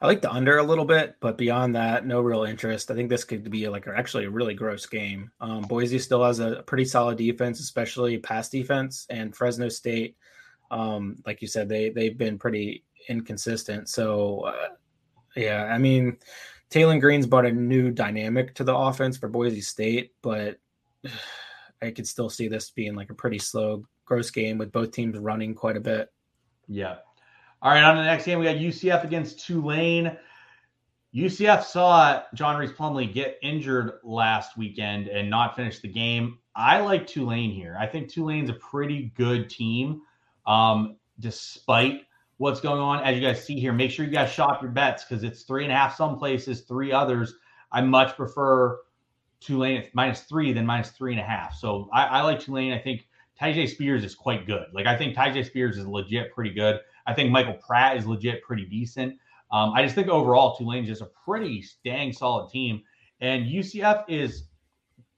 I 0.01 0.07
like 0.07 0.21
the 0.21 0.31
under 0.31 0.57
a 0.57 0.63
little 0.63 0.85
bit, 0.85 1.15
but 1.19 1.37
beyond 1.37 1.75
that, 1.75 2.05
no 2.05 2.21
real 2.21 2.43
interest. 2.43 2.91
I 2.91 2.95
think 2.95 3.09
this 3.09 3.23
could 3.23 3.49
be 3.49 3.67
like 3.67 3.87
actually 3.87 4.25
a 4.25 4.29
really 4.29 4.53
gross 4.53 4.85
game. 4.85 5.31
Um, 5.39 5.61
Boise 5.61 5.99
still 5.99 6.23
has 6.23 6.39
a 6.39 6.63
pretty 6.63 6.85
solid 6.85 7.17
defense, 7.17 7.59
especially 7.59 8.17
pass 8.17 8.49
defense, 8.49 9.05
and 9.09 9.35
Fresno 9.35 9.69
State, 9.69 10.17
um, 10.71 11.17
like 11.25 11.41
you 11.41 11.47
said, 11.47 11.69
they 11.69 11.89
they've 11.89 12.17
been 12.17 12.37
pretty 12.37 12.83
inconsistent. 13.07 13.89
So, 13.89 14.41
uh, 14.41 14.69
yeah, 15.35 15.63
I 15.65 15.77
mean, 15.77 16.17
Taylen 16.69 17.01
Green's 17.01 17.27
brought 17.27 17.45
a 17.45 17.51
new 17.51 17.91
dynamic 17.91 18.55
to 18.55 18.63
the 18.63 18.75
offense 18.75 19.17
for 19.17 19.27
Boise 19.27 19.61
State, 19.61 20.13
but 20.21 20.57
I 21.81 21.91
could 21.91 22.07
still 22.07 22.29
see 22.29 22.49
this 22.49 22.71
being 22.71 22.95
like 22.95 23.09
a 23.09 23.15
pretty 23.15 23.39
slow, 23.39 23.85
gross 24.05 24.31
game 24.31 24.57
with 24.57 24.71
both 24.71 24.91
teams 24.91 25.17
running 25.17 25.55
quite 25.55 25.77
a 25.77 25.81
bit. 25.81 26.11
Yeah. 26.69 26.97
All 27.61 27.71
right. 27.71 27.83
On 27.83 27.95
to 27.95 28.01
the 28.01 28.07
next 28.07 28.25
game, 28.25 28.39
we 28.39 28.45
got 28.45 28.55
UCF 28.55 29.03
against 29.03 29.45
Tulane. 29.45 30.15
UCF 31.13 31.63
saw 31.63 32.21
John 32.35 32.57
Rhys 32.57 32.71
Plumlee 32.71 33.11
get 33.11 33.39
injured 33.41 33.93
last 34.03 34.55
weekend 34.57 35.07
and 35.07 35.29
not 35.29 35.55
finish 35.55 35.79
the 35.79 35.87
game. 35.87 36.37
I 36.55 36.79
like 36.79 37.07
Tulane 37.07 37.51
here. 37.51 37.75
I 37.79 37.87
think 37.87 38.09
Tulane's 38.09 38.51
a 38.51 38.53
pretty 38.53 39.11
good 39.15 39.49
team, 39.49 40.01
um, 40.45 40.97
despite 41.19 42.03
what's 42.37 42.61
going 42.61 42.79
on. 42.79 43.03
As 43.03 43.15
you 43.15 43.21
guys 43.21 43.43
see 43.43 43.59
here, 43.59 43.73
make 43.73 43.89
sure 43.89 44.05
you 44.05 44.11
guys 44.11 44.31
shop 44.31 44.61
your 44.61 44.71
bets 44.71 45.03
because 45.03 45.23
it's 45.23 45.43
three 45.43 45.63
and 45.63 45.73
a 45.73 45.75
half 45.75 45.95
some 45.95 46.19
places, 46.19 46.61
three 46.61 46.91
others. 46.91 47.33
I 47.71 47.81
much 47.81 48.15
prefer 48.15 48.79
Tulane 49.39 49.77
at 49.77 49.95
minus 49.95 50.21
three 50.21 50.53
than 50.53 50.65
minus 50.65 50.91
three 50.91 51.13
and 51.13 51.21
a 51.21 51.25
half. 51.25 51.55
So 51.55 51.89
I, 51.91 52.05
I 52.05 52.21
like 52.21 52.39
Tulane. 52.39 52.73
I 52.73 52.79
think 52.79 53.07
Tyjae 53.39 53.69
Spears 53.69 54.03
is 54.03 54.15
quite 54.15 54.45
good. 54.45 54.67
Like 54.73 54.85
I 54.85 54.97
think 54.97 55.15
Tyjae 55.15 55.45
Spears 55.45 55.77
is 55.77 55.85
legit 55.87 56.33
pretty 56.33 56.51
good. 56.51 56.79
I 57.07 57.13
think 57.13 57.31
Michael 57.31 57.53
Pratt 57.53 57.97
is 57.97 58.05
legit 58.05 58.43
pretty 58.43 58.65
decent. 58.65 59.15
Um, 59.51 59.71
I 59.73 59.81
just 59.83 59.95
think 59.95 60.09
overall 60.09 60.55
Tulane's 60.55 60.87
just 60.87 61.01
a 61.01 61.09
pretty 61.25 61.65
dang 61.83 62.13
solid 62.13 62.51
team, 62.51 62.83
and 63.21 63.45
UCF 63.45 64.03
is 64.07 64.43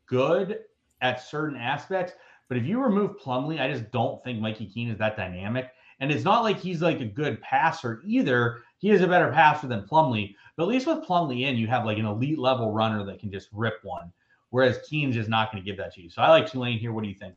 good 0.06 0.60
at 1.02 1.22
certain 1.22 1.58
aspects. 1.58 2.14
But 2.48 2.58
if 2.58 2.66
you 2.66 2.84
remove 2.84 3.18
Plumlee, 3.18 3.62
I 3.62 3.72
just 3.72 3.90
don't 3.92 4.24
think 4.24 4.40
Mikey 4.40 4.68
Keene 4.68 4.90
is 4.90 4.98
that 5.00 5.16
dynamic. 5.16 5.72
And 6.02 6.12
it's 6.12 6.26
not 6.26 6.44
like 6.44 6.58
he's 6.60 6.82
like 6.82 7.00
a 7.00 7.06
good 7.06 7.40
passer 7.42 8.02
either. 8.06 8.64
He 8.80 8.90
is 8.90 9.02
a 9.02 9.08
better 9.08 9.32
passer 9.32 9.68
than 9.68 9.84
Plumlee. 9.84 10.36
But 10.58 10.64
at 10.64 10.70
least 10.70 10.88
with 10.88 11.06
Plumlee 11.06 11.48
in, 11.48 11.56
you 11.56 11.68
have 11.68 11.86
like 11.86 11.98
an 11.98 12.06
elite 12.06 12.40
level 12.40 12.72
runner 12.72 13.06
that 13.06 13.20
can 13.20 13.32
just 13.32 13.50
rip 13.54 13.76
one. 13.84 14.12
Whereas 14.50 14.80
Keene's 14.90 15.16
just 15.16 15.30
not 15.30 15.52
going 15.52 15.64
to 15.64 15.66
give 15.66 15.78
that 15.78 15.94
to 15.94 16.02
you. 16.02 16.10
So 16.10 16.22
I 16.22 16.30
like 16.30 16.50
Tulane 16.50 16.78
here. 16.78 16.92
What 16.92 17.04
do 17.04 17.10
you 17.10 17.16
think? 17.16 17.36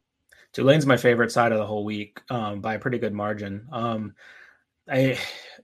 Tulane's 0.55 0.87
my 0.87 0.97
favorite 0.97 1.33
side 1.33 1.53
of 1.53 1.59
the 1.59 1.67
whole 1.67 1.85
week 1.85 2.21
um, 2.31 2.61
by 2.61 2.75
a 2.75 2.79
pretty 2.79 2.99
good 2.99 3.13
margin. 3.13 3.67
Um, 3.73 4.15
I 4.89 5.19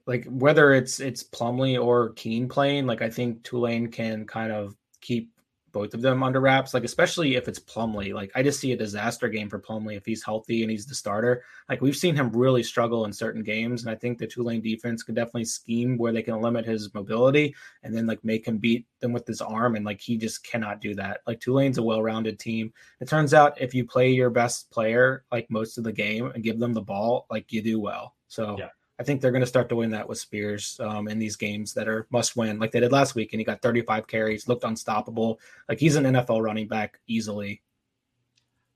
like 0.05 0.25
whether 0.25 0.73
it's 0.73 0.99
it's 0.99 1.23
Plumlee 1.23 1.81
or 1.81 2.09
Keene 2.13 2.49
playing. 2.49 2.85
Like 2.85 3.01
I 3.01 3.09
think 3.09 3.43
Tulane 3.43 3.87
can 3.87 4.27
kind 4.27 4.51
of 4.51 4.75
keep 4.99 5.31
both 5.71 5.93
of 5.93 6.01
them 6.01 6.23
under 6.23 6.39
wraps. 6.39 6.73
Like 6.73 6.83
especially 6.83 7.35
if 7.35 7.47
it's 7.47 7.59
Plumlee. 7.59 8.13
Like 8.13 8.31
I 8.35 8.43
just 8.43 8.59
see 8.59 8.71
a 8.71 8.77
disaster 8.77 9.29
game 9.29 9.49
for 9.49 9.59
Plumlee 9.59 9.97
if 9.97 10.05
he's 10.05 10.23
healthy 10.23 10.61
and 10.61 10.71
he's 10.71 10.85
the 10.85 10.95
starter. 10.95 11.43
Like 11.69 11.81
we've 11.81 11.95
seen 11.95 12.15
him 12.15 12.31
really 12.31 12.63
struggle 12.63 13.05
in 13.05 13.13
certain 13.13 13.43
games, 13.43 13.83
and 13.83 13.91
I 13.91 13.95
think 13.95 14.17
the 14.17 14.27
Tulane 14.27 14.61
defense 14.61 15.03
could 15.03 15.15
definitely 15.15 15.45
scheme 15.45 15.97
where 15.97 16.11
they 16.11 16.21
can 16.21 16.41
limit 16.41 16.65
his 16.65 16.93
mobility 16.93 17.55
and 17.83 17.95
then 17.95 18.07
like 18.07 18.23
make 18.23 18.47
him 18.47 18.57
beat 18.57 18.85
them 18.99 19.13
with 19.13 19.27
his 19.27 19.41
arm. 19.41 19.75
And 19.75 19.85
like 19.85 20.01
he 20.01 20.17
just 20.17 20.43
cannot 20.43 20.81
do 20.81 20.95
that. 20.95 21.21
Like 21.27 21.39
Tulane's 21.39 21.77
a 21.77 21.83
well-rounded 21.83 22.39
team. 22.39 22.73
It 22.99 23.07
turns 23.07 23.33
out 23.33 23.59
if 23.59 23.73
you 23.73 23.85
play 23.85 24.09
your 24.09 24.29
best 24.29 24.69
player 24.71 25.23
like 25.31 25.49
most 25.49 25.77
of 25.77 25.83
the 25.83 25.91
game 25.91 26.27
and 26.27 26.43
give 26.43 26.59
them 26.59 26.73
the 26.73 26.81
ball, 26.81 27.25
like 27.29 27.51
you 27.51 27.61
do 27.61 27.79
well. 27.79 28.15
So 28.27 28.55
Yeah. 28.57 28.69
I 29.01 29.03
think 29.03 29.19
they're 29.19 29.31
going 29.31 29.41
to 29.41 29.47
start 29.47 29.67
to 29.69 29.75
win 29.75 29.89
that 29.89 30.07
with 30.07 30.19
Spears 30.19 30.79
um, 30.79 31.07
in 31.07 31.17
these 31.17 31.35
games 31.35 31.73
that 31.73 31.87
are 31.87 32.05
must 32.11 32.37
win, 32.37 32.59
like 32.59 32.71
they 32.71 32.79
did 32.79 32.91
last 32.91 33.15
week. 33.15 33.33
And 33.33 33.39
he 33.39 33.43
got 33.43 33.59
35 33.59 34.05
carries, 34.05 34.47
looked 34.47 34.63
unstoppable. 34.63 35.39
Like 35.67 35.79
he's 35.79 35.95
an 35.95 36.03
NFL 36.03 36.43
running 36.43 36.67
back 36.67 36.99
easily. 37.07 37.63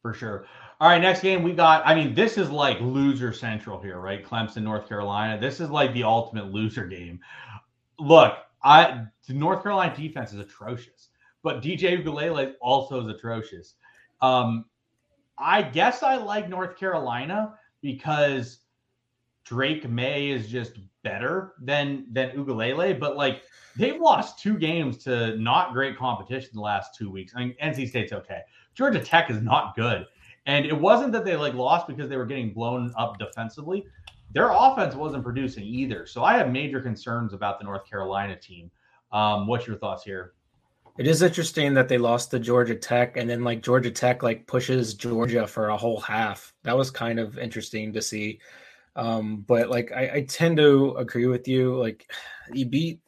For 0.01 0.15
sure. 0.15 0.47
All 0.81 0.89
right, 0.89 0.99
next 0.99 1.21
game 1.21 1.43
we 1.43 1.53
got. 1.53 1.85
I 1.85 1.93
mean, 1.93 2.15
this 2.15 2.39
is 2.39 2.49
like 2.49 2.81
loser 2.81 3.33
central 3.33 3.79
here, 3.79 3.99
right? 3.99 4.25
Clemson, 4.25 4.63
North 4.63 4.87
Carolina. 4.87 5.39
This 5.39 5.59
is 5.59 5.69
like 5.69 5.93
the 5.93 6.03
ultimate 6.03 6.51
loser 6.51 6.87
game. 6.87 7.19
Look, 7.99 8.35
I 8.63 9.05
the 9.27 9.33
North 9.35 9.61
Carolina 9.61 9.95
defense 9.95 10.33
is 10.33 10.39
atrocious, 10.39 11.09
but 11.43 11.61
DJ 11.61 12.03
Uiagalelei 12.03 12.53
also 12.61 12.99
is 12.99 13.07
atrocious. 13.07 13.75
Um, 14.23 14.65
I 15.37 15.61
guess 15.61 16.01
I 16.01 16.15
like 16.15 16.49
North 16.49 16.77
Carolina 16.79 17.59
because 17.83 18.64
Drake 19.45 19.87
Maye 19.87 20.31
is 20.31 20.47
just 20.47 20.73
better 21.03 21.53
than 21.61 22.07
than 22.11 22.31
Uiagalelei, 22.31 22.99
but 22.99 23.15
like 23.15 23.43
they've 23.77 23.99
lost 23.99 24.39
two 24.39 24.57
games 24.57 24.97
to 25.03 25.37
not 25.37 25.73
great 25.73 25.97
competition 25.97 26.49
the 26.53 26.61
last 26.61 26.95
two 26.95 27.09
weeks. 27.09 27.33
I 27.35 27.45
mean, 27.45 27.55
NC 27.63 27.87
State's 27.89 28.11
okay. 28.11 28.41
Georgia 28.73 28.99
Tech 28.99 29.29
is 29.29 29.41
not 29.41 29.75
good. 29.75 30.05
And 30.47 30.65
it 30.65 30.79
wasn't 30.79 31.11
that 31.13 31.25
they 31.25 31.35
like 31.35 31.53
lost 31.53 31.87
because 31.87 32.09
they 32.09 32.17
were 32.17 32.25
getting 32.25 32.53
blown 32.53 32.93
up 32.97 33.17
defensively. 33.17 33.85
Their 34.31 34.51
offense 34.51 34.95
wasn't 34.95 35.23
producing 35.23 35.63
either. 35.63 36.05
So 36.05 36.23
I 36.23 36.37
have 36.37 36.51
major 36.51 36.81
concerns 36.81 37.33
about 37.33 37.57
the 37.57 37.65
North 37.65 37.89
Carolina 37.89 38.35
team. 38.35 38.69
Um, 39.11 39.47
what's 39.47 39.65
your 39.65 39.77
thoughts 39.77 40.03
here? 40.03 40.33
It 40.97 41.07
is 41.07 41.21
interesting 41.21 41.73
that 41.73 41.89
they 41.89 41.97
lost 41.97 42.31
to 42.31 42.39
Georgia 42.39 42.75
Tech 42.75 43.17
and 43.17 43.29
then 43.29 43.43
like 43.43 43.61
Georgia 43.61 43.91
Tech 43.91 44.23
like 44.23 44.47
pushes 44.47 44.93
Georgia 44.93 45.45
for 45.45 45.69
a 45.69 45.77
whole 45.77 45.99
half. 45.99 46.53
That 46.63 46.77
was 46.77 46.89
kind 46.91 47.19
of 47.19 47.37
interesting 47.37 47.91
to 47.93 48.01
see. 48.01 48.39
Um, 48.95 49.43
but 49.47 49.69
like 49.69 49.91
I, 49.91 50.11
I 50.13 50.25
tend 50.27 50.57
to 50.57 50.95
agree 50.97 51.27
with 51.27 51.47
you. 51.47 51.75
Like 51.75 52.11
you 52.53 52.65
beat 52.65 53.01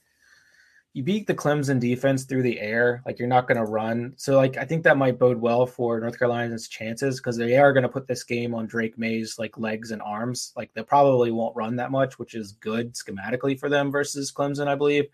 you 0.97 1.03
beat 1.03 1.27
the 1.27 1.35
Clemson 1.35 1.79
defense 1.79 2.23
through 2.23 2.41
the 2.41 2.59
air. 2.59 3.03
Like 3.05 3.19
you're 3.19 3.27
not 3.27 3.47
going 3.47 3.63
to 3.63 3.71
run. 3.71 4.13
So 4.17 4.35
like 4.35 4.57
I 4.57 4.65
think 4.65 4.83
that 4.83 4.97
might 4.97 5.19
bode 5.19 5.39
well 5.39 5.67
for 5.67 5.99
North 5.99 6.17
Carolina's 6.17 6.67
chances 6.67 7.17
because 7.17 7.37
they 7.37 7.55
are 7.55 7.71
going 7.71 7.83
to 7.83 7.89
put 7.89 8.07
this 8.07 8.23
game 8.23 8.55
on 8.55 8.65
Drake 8.65 8.97
Maye's 8.97 9.37
like 9.37 9.59
legs 9.59 9.91
and 9.91 10.01
arms. 10.01 10.53
Like 10.57 10.73
they 10.73 10.81
probably 10.81 11.29
won't 11.29 11.55
run 11.55 11.75
that 11.75 11.91
much, 11.91 12.17
which 12.17 12.33
is 12.33 12.53
good 12.53 12.95
schematically 12.95 13.59
for 13.59 13.69
them 13.69 13.91
versus 13.91 14.31
Clemson, 14.31 14.67
I 14.67 14.73
believe. 14.73 15.05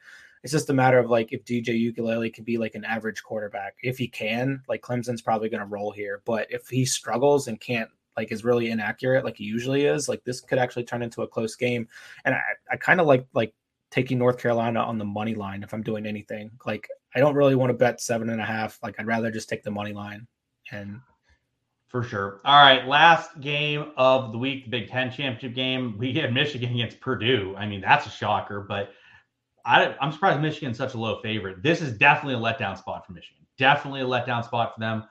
It's 0.42 0.54
just 0.54 0.70
a 0.70 0.74
matter 0.74 1.00
of 1.00 1.10
like 1.10 1.34
if 1.34 1.44
DJ 1.44 1.94
Uiagalelei 1.94 2.34
can 2.34 2.46
be 2.46 2.58
like 2.58 2.76
an 2.76 2.86
average 2.86 3.22
quarterback. 3.22 3.76
If 3.84 3.98
he 3.98 4.08
can, 4.08 4.62
like 4.70 4.82
Clemson's 4.82 5.22
probably 5.22 5.50
going 5.50 5.60
to 5.60 5.68
roll 5.68 5.92
here. 5.92 6.22
But 6.24 6.48
if 6.50 6.70
he 6.70 6.86
struggles 6.86 7.50
and 7.50 7.60
can't 7.60 7.90
like 8.18 8.32
is 8.32 8.44
really 8.44 8.70
inaccurate 8.72 9.26
like 9.26 9.38
he 9.38 9.44
usually 9.44 9.86
is, 9.86 10.08
like 10.08 10.24
this 10.24 10.42
could 10.42 10.60
actually 10.60 10.84
turn 10.84 11.02
into 11.02 11.22
a 11.22 11.28
close 11.28 11.56
game. 11.56 11.88
And 12.26 12.36
I, 12.36 12.42
I 12.72 12.78
kind 12.78 13.00
of 13.00 13.08
like 13.08 13.26
like 13.34 13.54
taking 13.92 14.18
North 14.18 14.38
Carolina 14.40 14.80
on 14.80 14.98
the 14.98 15.06
money 15.06 15.36
line 15.36 15.64
if 15.64 15.74
I'm 15.74 15.84
doing 15.84 16.06
anything. 16.06 16.52
Like 16.66 16.88
I 17.16 17.20
don't 17.20 17.36
really 17.36 17.56
want 17.56 17.70
to 17.70 17.74
bet 17.76 18.02
seven 18.02 18.30
and 18.30 18.42
a 18.42 18.46
half. 18.46 18.80
Like 18.82 18.96
I'd 19.00 19.06
rather 19.06 19.32
just 19.32 19.50
take 19.50 19.64
the 19.64 19.72
money 19.72 19.94
line. 19.94 20.28
And 20.72 21.00
For 21.88 22.04
sure. 22.04 22.42
All 22.44 22.64
right, 22.64 22.88
last 22.88 23.40
game 23.40 23.92
of 23.98 24.32
the 24.32 24.38
week, 24.38 24.66
the 24.66 24.72
Big 24.72 24.90
Ten 24.90 25.12
championship 25.12 25.54
game. 25.54 25.96
We 25.98 26.14
had 26.14 26.34
Michigan 26.34 26.74
against 26.74 27.00
Purdue. 27.02 27.56
I 27.58 27.68
mean, 27.68 27.82
that's 27.82 28.08
a 28.08 28.10
shocker, 28.10 28.62
but 28.62 28.94
I, 29.66 29.96
I'm 30.02 30.12
surprised 30.12 30.42
Michigan's 30.42 30.78
such 30.78 30.94
a 30.94 30.98
low 30.98 31.22
favorite. 31.22 31.62
This 31.62 31.82
is 31.82 31.98
definitely 31.98 32.34
a 32.34 32.38
letdown 32.38 32.78
spot 32.78 33.06
for 33.06 33.14
Michigan. 33.14 33.46
Definitely 33.58 34.02
a 34.02 34.06
letdown 34.06 34.44
spot 34.44 34.74
for 34.74 34.80
them. 34.80 35.04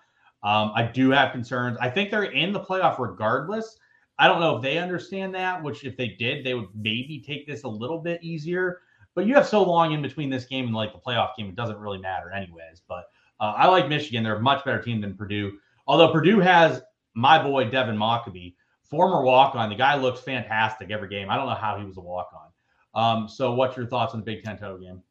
Um, 0.42 0.72
I 0.75 0.82
do 0.82 1.11
have 1.11 1.32
concerns. 1.32 1.78
I 1.80 1.88
think 1.88 2.11
they're 2.11 2.25
in 2.25 2.52
the 2.52 2.61
playoff 2.61 2.99
regardless. 2.99 3.78
I 4.18 4.28
don't 4.28 4.40
know 4.40 4.56
if 4.56 4.62
they 4.62 4.78
understand 4.78 5.34
that, 5.34 5.62
which 5.62 5.84
if 5.84 5.96
they 5.96 6.08
did, 6.18 6.44
they 6.44 6.54
would 6.54 6.68
maybe 6.75 7.22
take 7.26 7.46
this 7.46 7.62
a 7.62 7.68
little 7.68 7.99
bit 7.99 8.22
easier. 8.22 8.80
But 9.14 9.26
you 9.26 9.34
have 9.34 9.46
so 9.46 9.62
long 9.62 9.92
in 9.92 10.02
between 10.02 10.30
this 10.30 10.44
game 10.44 10.66
and 10.66 10.75
like 10.75 10.92
the 10.92 10.99
playoff 10.99 11.37
game, 11.37 11.49
it 11.49 11.56
doesn't 11.56 11.78
really 11.78 11.99
matter 11.99 12.30
anyways. 12.30 12.82
But 12.88 13.04
uh, 13.40 13.54
I 13.56 13.66
like 13.68 13.88
Michigan. 13.88 14.25
They're 14.25 14.37
a 14.37 14.40
much 14.40 14.64
better 14.64 14.82
team 14.82 15.00
than 15.00 15.16
Purdue. 15.16 15.58
Although 15.87 16.12
Purdue 16.12 16.40
has 16.40 16.82
my 17.14 17.42
boy 17.42 17.70
Devin 17.70 17.96
Mockobee, 17.96 18.54
former 18.82 19.22
walk 19.22 19.54
on. 19.54 19.68
The 19.68 19.75
guy 19.75 19.96
looks 19.96 20.20
fantastic 20.20 20.90
every 20.90 21.08
game. 21.08 21.30
I 21.30 21.37
don't 21.37 21.46
know 21.46 21.54
how 21.54 21.78
he 21.78 21.84
was 21.84 21.96
a 21.96 22.00
walk 22.00 22.30
on. 22.32 22.49
Um, 22.94 23.28
so, 23.28 23.54
what's 23.54 23.76
your 23.76 23.87
thoughts 23.87 24.14
on 24.14 24.20
the 24.20 24.26
Big 24.26 24.44
Ten 24.44 24.58
title 24.58 24.78
game? 24.78 25.02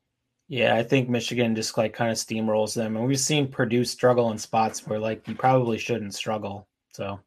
Yeah, 0.51 0.75
I 0.75 0.83
think 0.83 1.07
Michigan 1.07 1.55
just 1.55 1.77
like 1.77 1.93
kind 1.93 2.11
of 2.11 2.17
steamrolls 2.17 2.75
them, 2.75 2.97
and 2.97 3.07
we've 3.07 3.17
seen 3.17 3.47
Purdue 3.47 3.85
struggle 3.85 4.31
in 4.31 4.37
spots 4.37 4.85
where 4.85 4.99
like 4.99 5.25
you 5.25 5.33
probably 5.33 5.77
shouldn't 5.77 6.13
struggle. 6.13 6.67
So, 6.91 7.21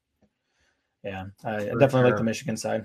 yeah, 1.03 1.29
I 1.43 1.61
For 1.61 1.79
definitely 1.79 2.11
like 2.11 2.19
the 2.19 2.25
Michigan 2.25 2.59
side. 2.59 2.85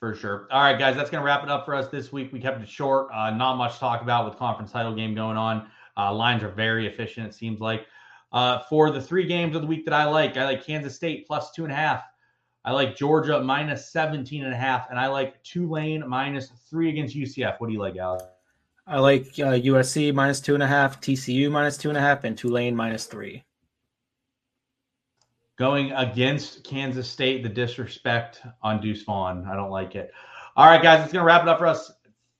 For 0.00 0.16
sure. 0.16 0.48
All 0.50 0.64
right, 0.64 0.76
guys, 0.76 0.96
that's 0.96 1.10
going 1.10 1.22
to 1.22 1.24
wrap 1.24 1.44
it 1.44 1.48
up 1.48 1.64
for 1.64 1.76
us 1.76 1.86
this 1.90 2.10
week. 2.10 2.32
We 2.32 2.40
kept 2.40 2.60
it 2.60 2.68
short. 2.68 3.12
Uh, 3.14 3.30
not 3.30 3.54
much 3.54 3.74
to 3.74 3.78
talk 3.78 4.02
about 4.02 4.24
with 4.28 4.36
conference 4.36 4.72
title 4.72 4.96
game 4.96 5.14
going 5.14 5.36
on. 5.36 5.68
Uh, 5.96 6.12
lines 6.12 6.42
are 6.42 6.50
very 6.50 6.88
efficient, 6.88 7.28
it 7.28 7.34
seems 7.34 7.60
like. 7.60 7.86
Uh, 8.32 8.64
for 8.68 8.90
the 8.90 9.00
three 9.00 9.28
games 9.28 9.54
of 9.54 9.62
the 9.62 9.68
week 9.68 9.84
that 9.84 9.94
I 9.94 10.06
like, 10.06 10.36
I 10.36 10.44
like 10.44 10.66
Kansas 10.66 10.96
State 10.96 11.28
plus 11.28 11.52
two 11.52 11.62
and 11.62 11.72
a 11.72 11.76
half. 11.76 12.02
I 12.64 12.72
like 12.72 12.96
Georgia 12.96 13.40
minus 13.40 13.92
17 13.92 14.42
and 14.42 14.52
a 14.52 14.56
half. 14.56 14.90
And 14.90 14.98
I 14.98 15.06
like 15.06 15.40
Tulane 15.44 16.02
minus 16.08 16.48
three 16.68 16.88
against 16.88 17.14
UCF. 17.14 17.60
What 17.60 17.68
do 17.68 17.72
you 17.72 17.78
like, 17.78 17.96
Alex? 17.96 18.24
I 18.92 18.98
like 18.98 19.28
uh, 19.38 19.56
USC 19.56 20.12
minus 20.12 20.38
two 20.38 20.52
and 20.52 20.62
a 20.62 20.66
half, 20.66 21.00
TCU 21.00 21.50
minus 21.50 21.78
two 21.78 21.88
and 21.88 21.96
a 21.96 22.00
half, 22.00 22.24
and 22.24 22.36
Tulane 22.36 22.76
minus 22.76 23.06
three. 23.06 23.42
Going 25.58 25.92
against 25.92 26.62
Kansas 26.62 27.08
State, 27.08 27.42
the 27.42 27.48
disrespect 27.48 28.42
on 28.60 28.82
Deuce 28.82 29.02
Vaughn. 29.02 29.46
I 29.50 29.54
don't 29.54 29.70
like 29.70 29.94
it. 29.94 30.12
All 30.56 30.66
right, 30.66 30.82
guys, 30.82 31.02
it's 31.02 31.10
going 31.10 31.22
to 31.22 31.26
wrap 31.26 31.40
it 31.40 31.48
up 31.48 31.58
for 31.58 31.66
us 31.68 31.90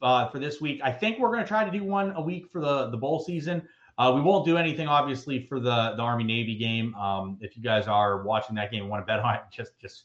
uh, 0.02 0.28
for 0.28 0.38
this 0.38 0.60
week. 0.60 0.78
I 0.84 0.92
think 0.92 1.18
we're 1.18 1.32
going 1.32 1.42
to 1.42 1.48
try 1.48 1.64
to 1.64 1.70
do 1.70 1.84
one 1.84 2.12
a 2.16 2.20
week 2.20 2.50
for 2.52 2.60
the, 2.60 2.90
the 2.90 2.98
bowl 2.98 3.20
season. 3.20 3.66
Uh, 3.96 4.12
we 4.14 4.20
won't 4.20 4.44
do 4.44 4.58
anything, 4.58 4.88
obviously, 4.88 5.46
for 5.46 5.58
the, 5.58 5.94
the 5.96 6.02
Army 6.02 6.24
Navy 6.24 6.54
game. 6.54 6.94
Um, 6.96 7.38
if 7.40 7.56
you 7.56 7.62
guys 7.62 7.86
are 7.86 8.24
watching 8.24 8.54
that 8.56 8.70
game 8.70 8.82
and 8.82 8.90
want 8.90 9.00
to 9.00 9.06
bet 9.06 9.20
on 9.20 9.36
it, 9.36 9.40
just 9.50 9.72
just 9.80 10.04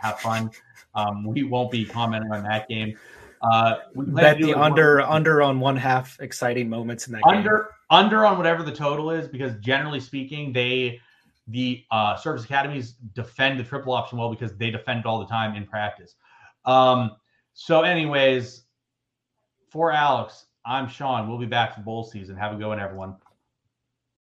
have 0.00 0.20
fun. 0.20 0.52
Um, 0.94 1.24
we 1.24 1.42
won't 1.42 1.72
be 1.72 1.84
commenting 1.84 2.30
on 2.30 2.44
that 2.44 2.68
game. 2.68 2.96
Uh, 3.42 3.76
we 3.94 4.04
Bet 4.06 4.38
the 4.38 4.50
it 4.50 4.56
one- 4.56 4.72
under 4.72 5.00
under 5.02 5.42
on 5.42 5.60
one 5.60 5.76
half 5.76 6.18
exciting 6.20 6.68
moments 6.68 7.06
in 7.06 7.12
that 7.14 7.22
game. 7.24 7.38
under 7.38 7.70
under 7.90 8.24
on 8.26 8.36
whatever 8.36 8.62
the 8.62 8.72
total 8.72 9.10
is 9.10 9.28
because 9.28 9.54
generally 9.60 10.00
speaking 10.00 10.52
they 10.52 11.00
the 11.46 11.84
uh 11.90 12.16
service 12.16 12.44
academies 12.44 12.92
defend 13.14 13.58
the 13.58 13.64
triple 13.64 13.92
option 13.92 14.18
well 14.18 14.28
because 14.30 14.56
they 14.56 14.70
defend 14.70 15.00
it 15.00 15.06
all 15.06 15.18
the 15.18 15.26
time 15.26 15.54
in 15.56 15.64
practice. 15.66 16.16
Um 16.64 17.12
so 17.54 17.82
anyways 17.82 18.62
for 19.70 19.92
alex 19.92 20.46
i'm 20.66 20.88
sean. 20.88 21.28
We'll 21.28 21.38
be 21.38 21.46
back 21.46 21.74
for 21.74 21.80
bowl 21.82 22.04
season. 22.04 22.36
Have 22.36 22.52
a 22.52 22.56
good 22.56 22.66
one 22.68 22.80
everyone 22.80 23.16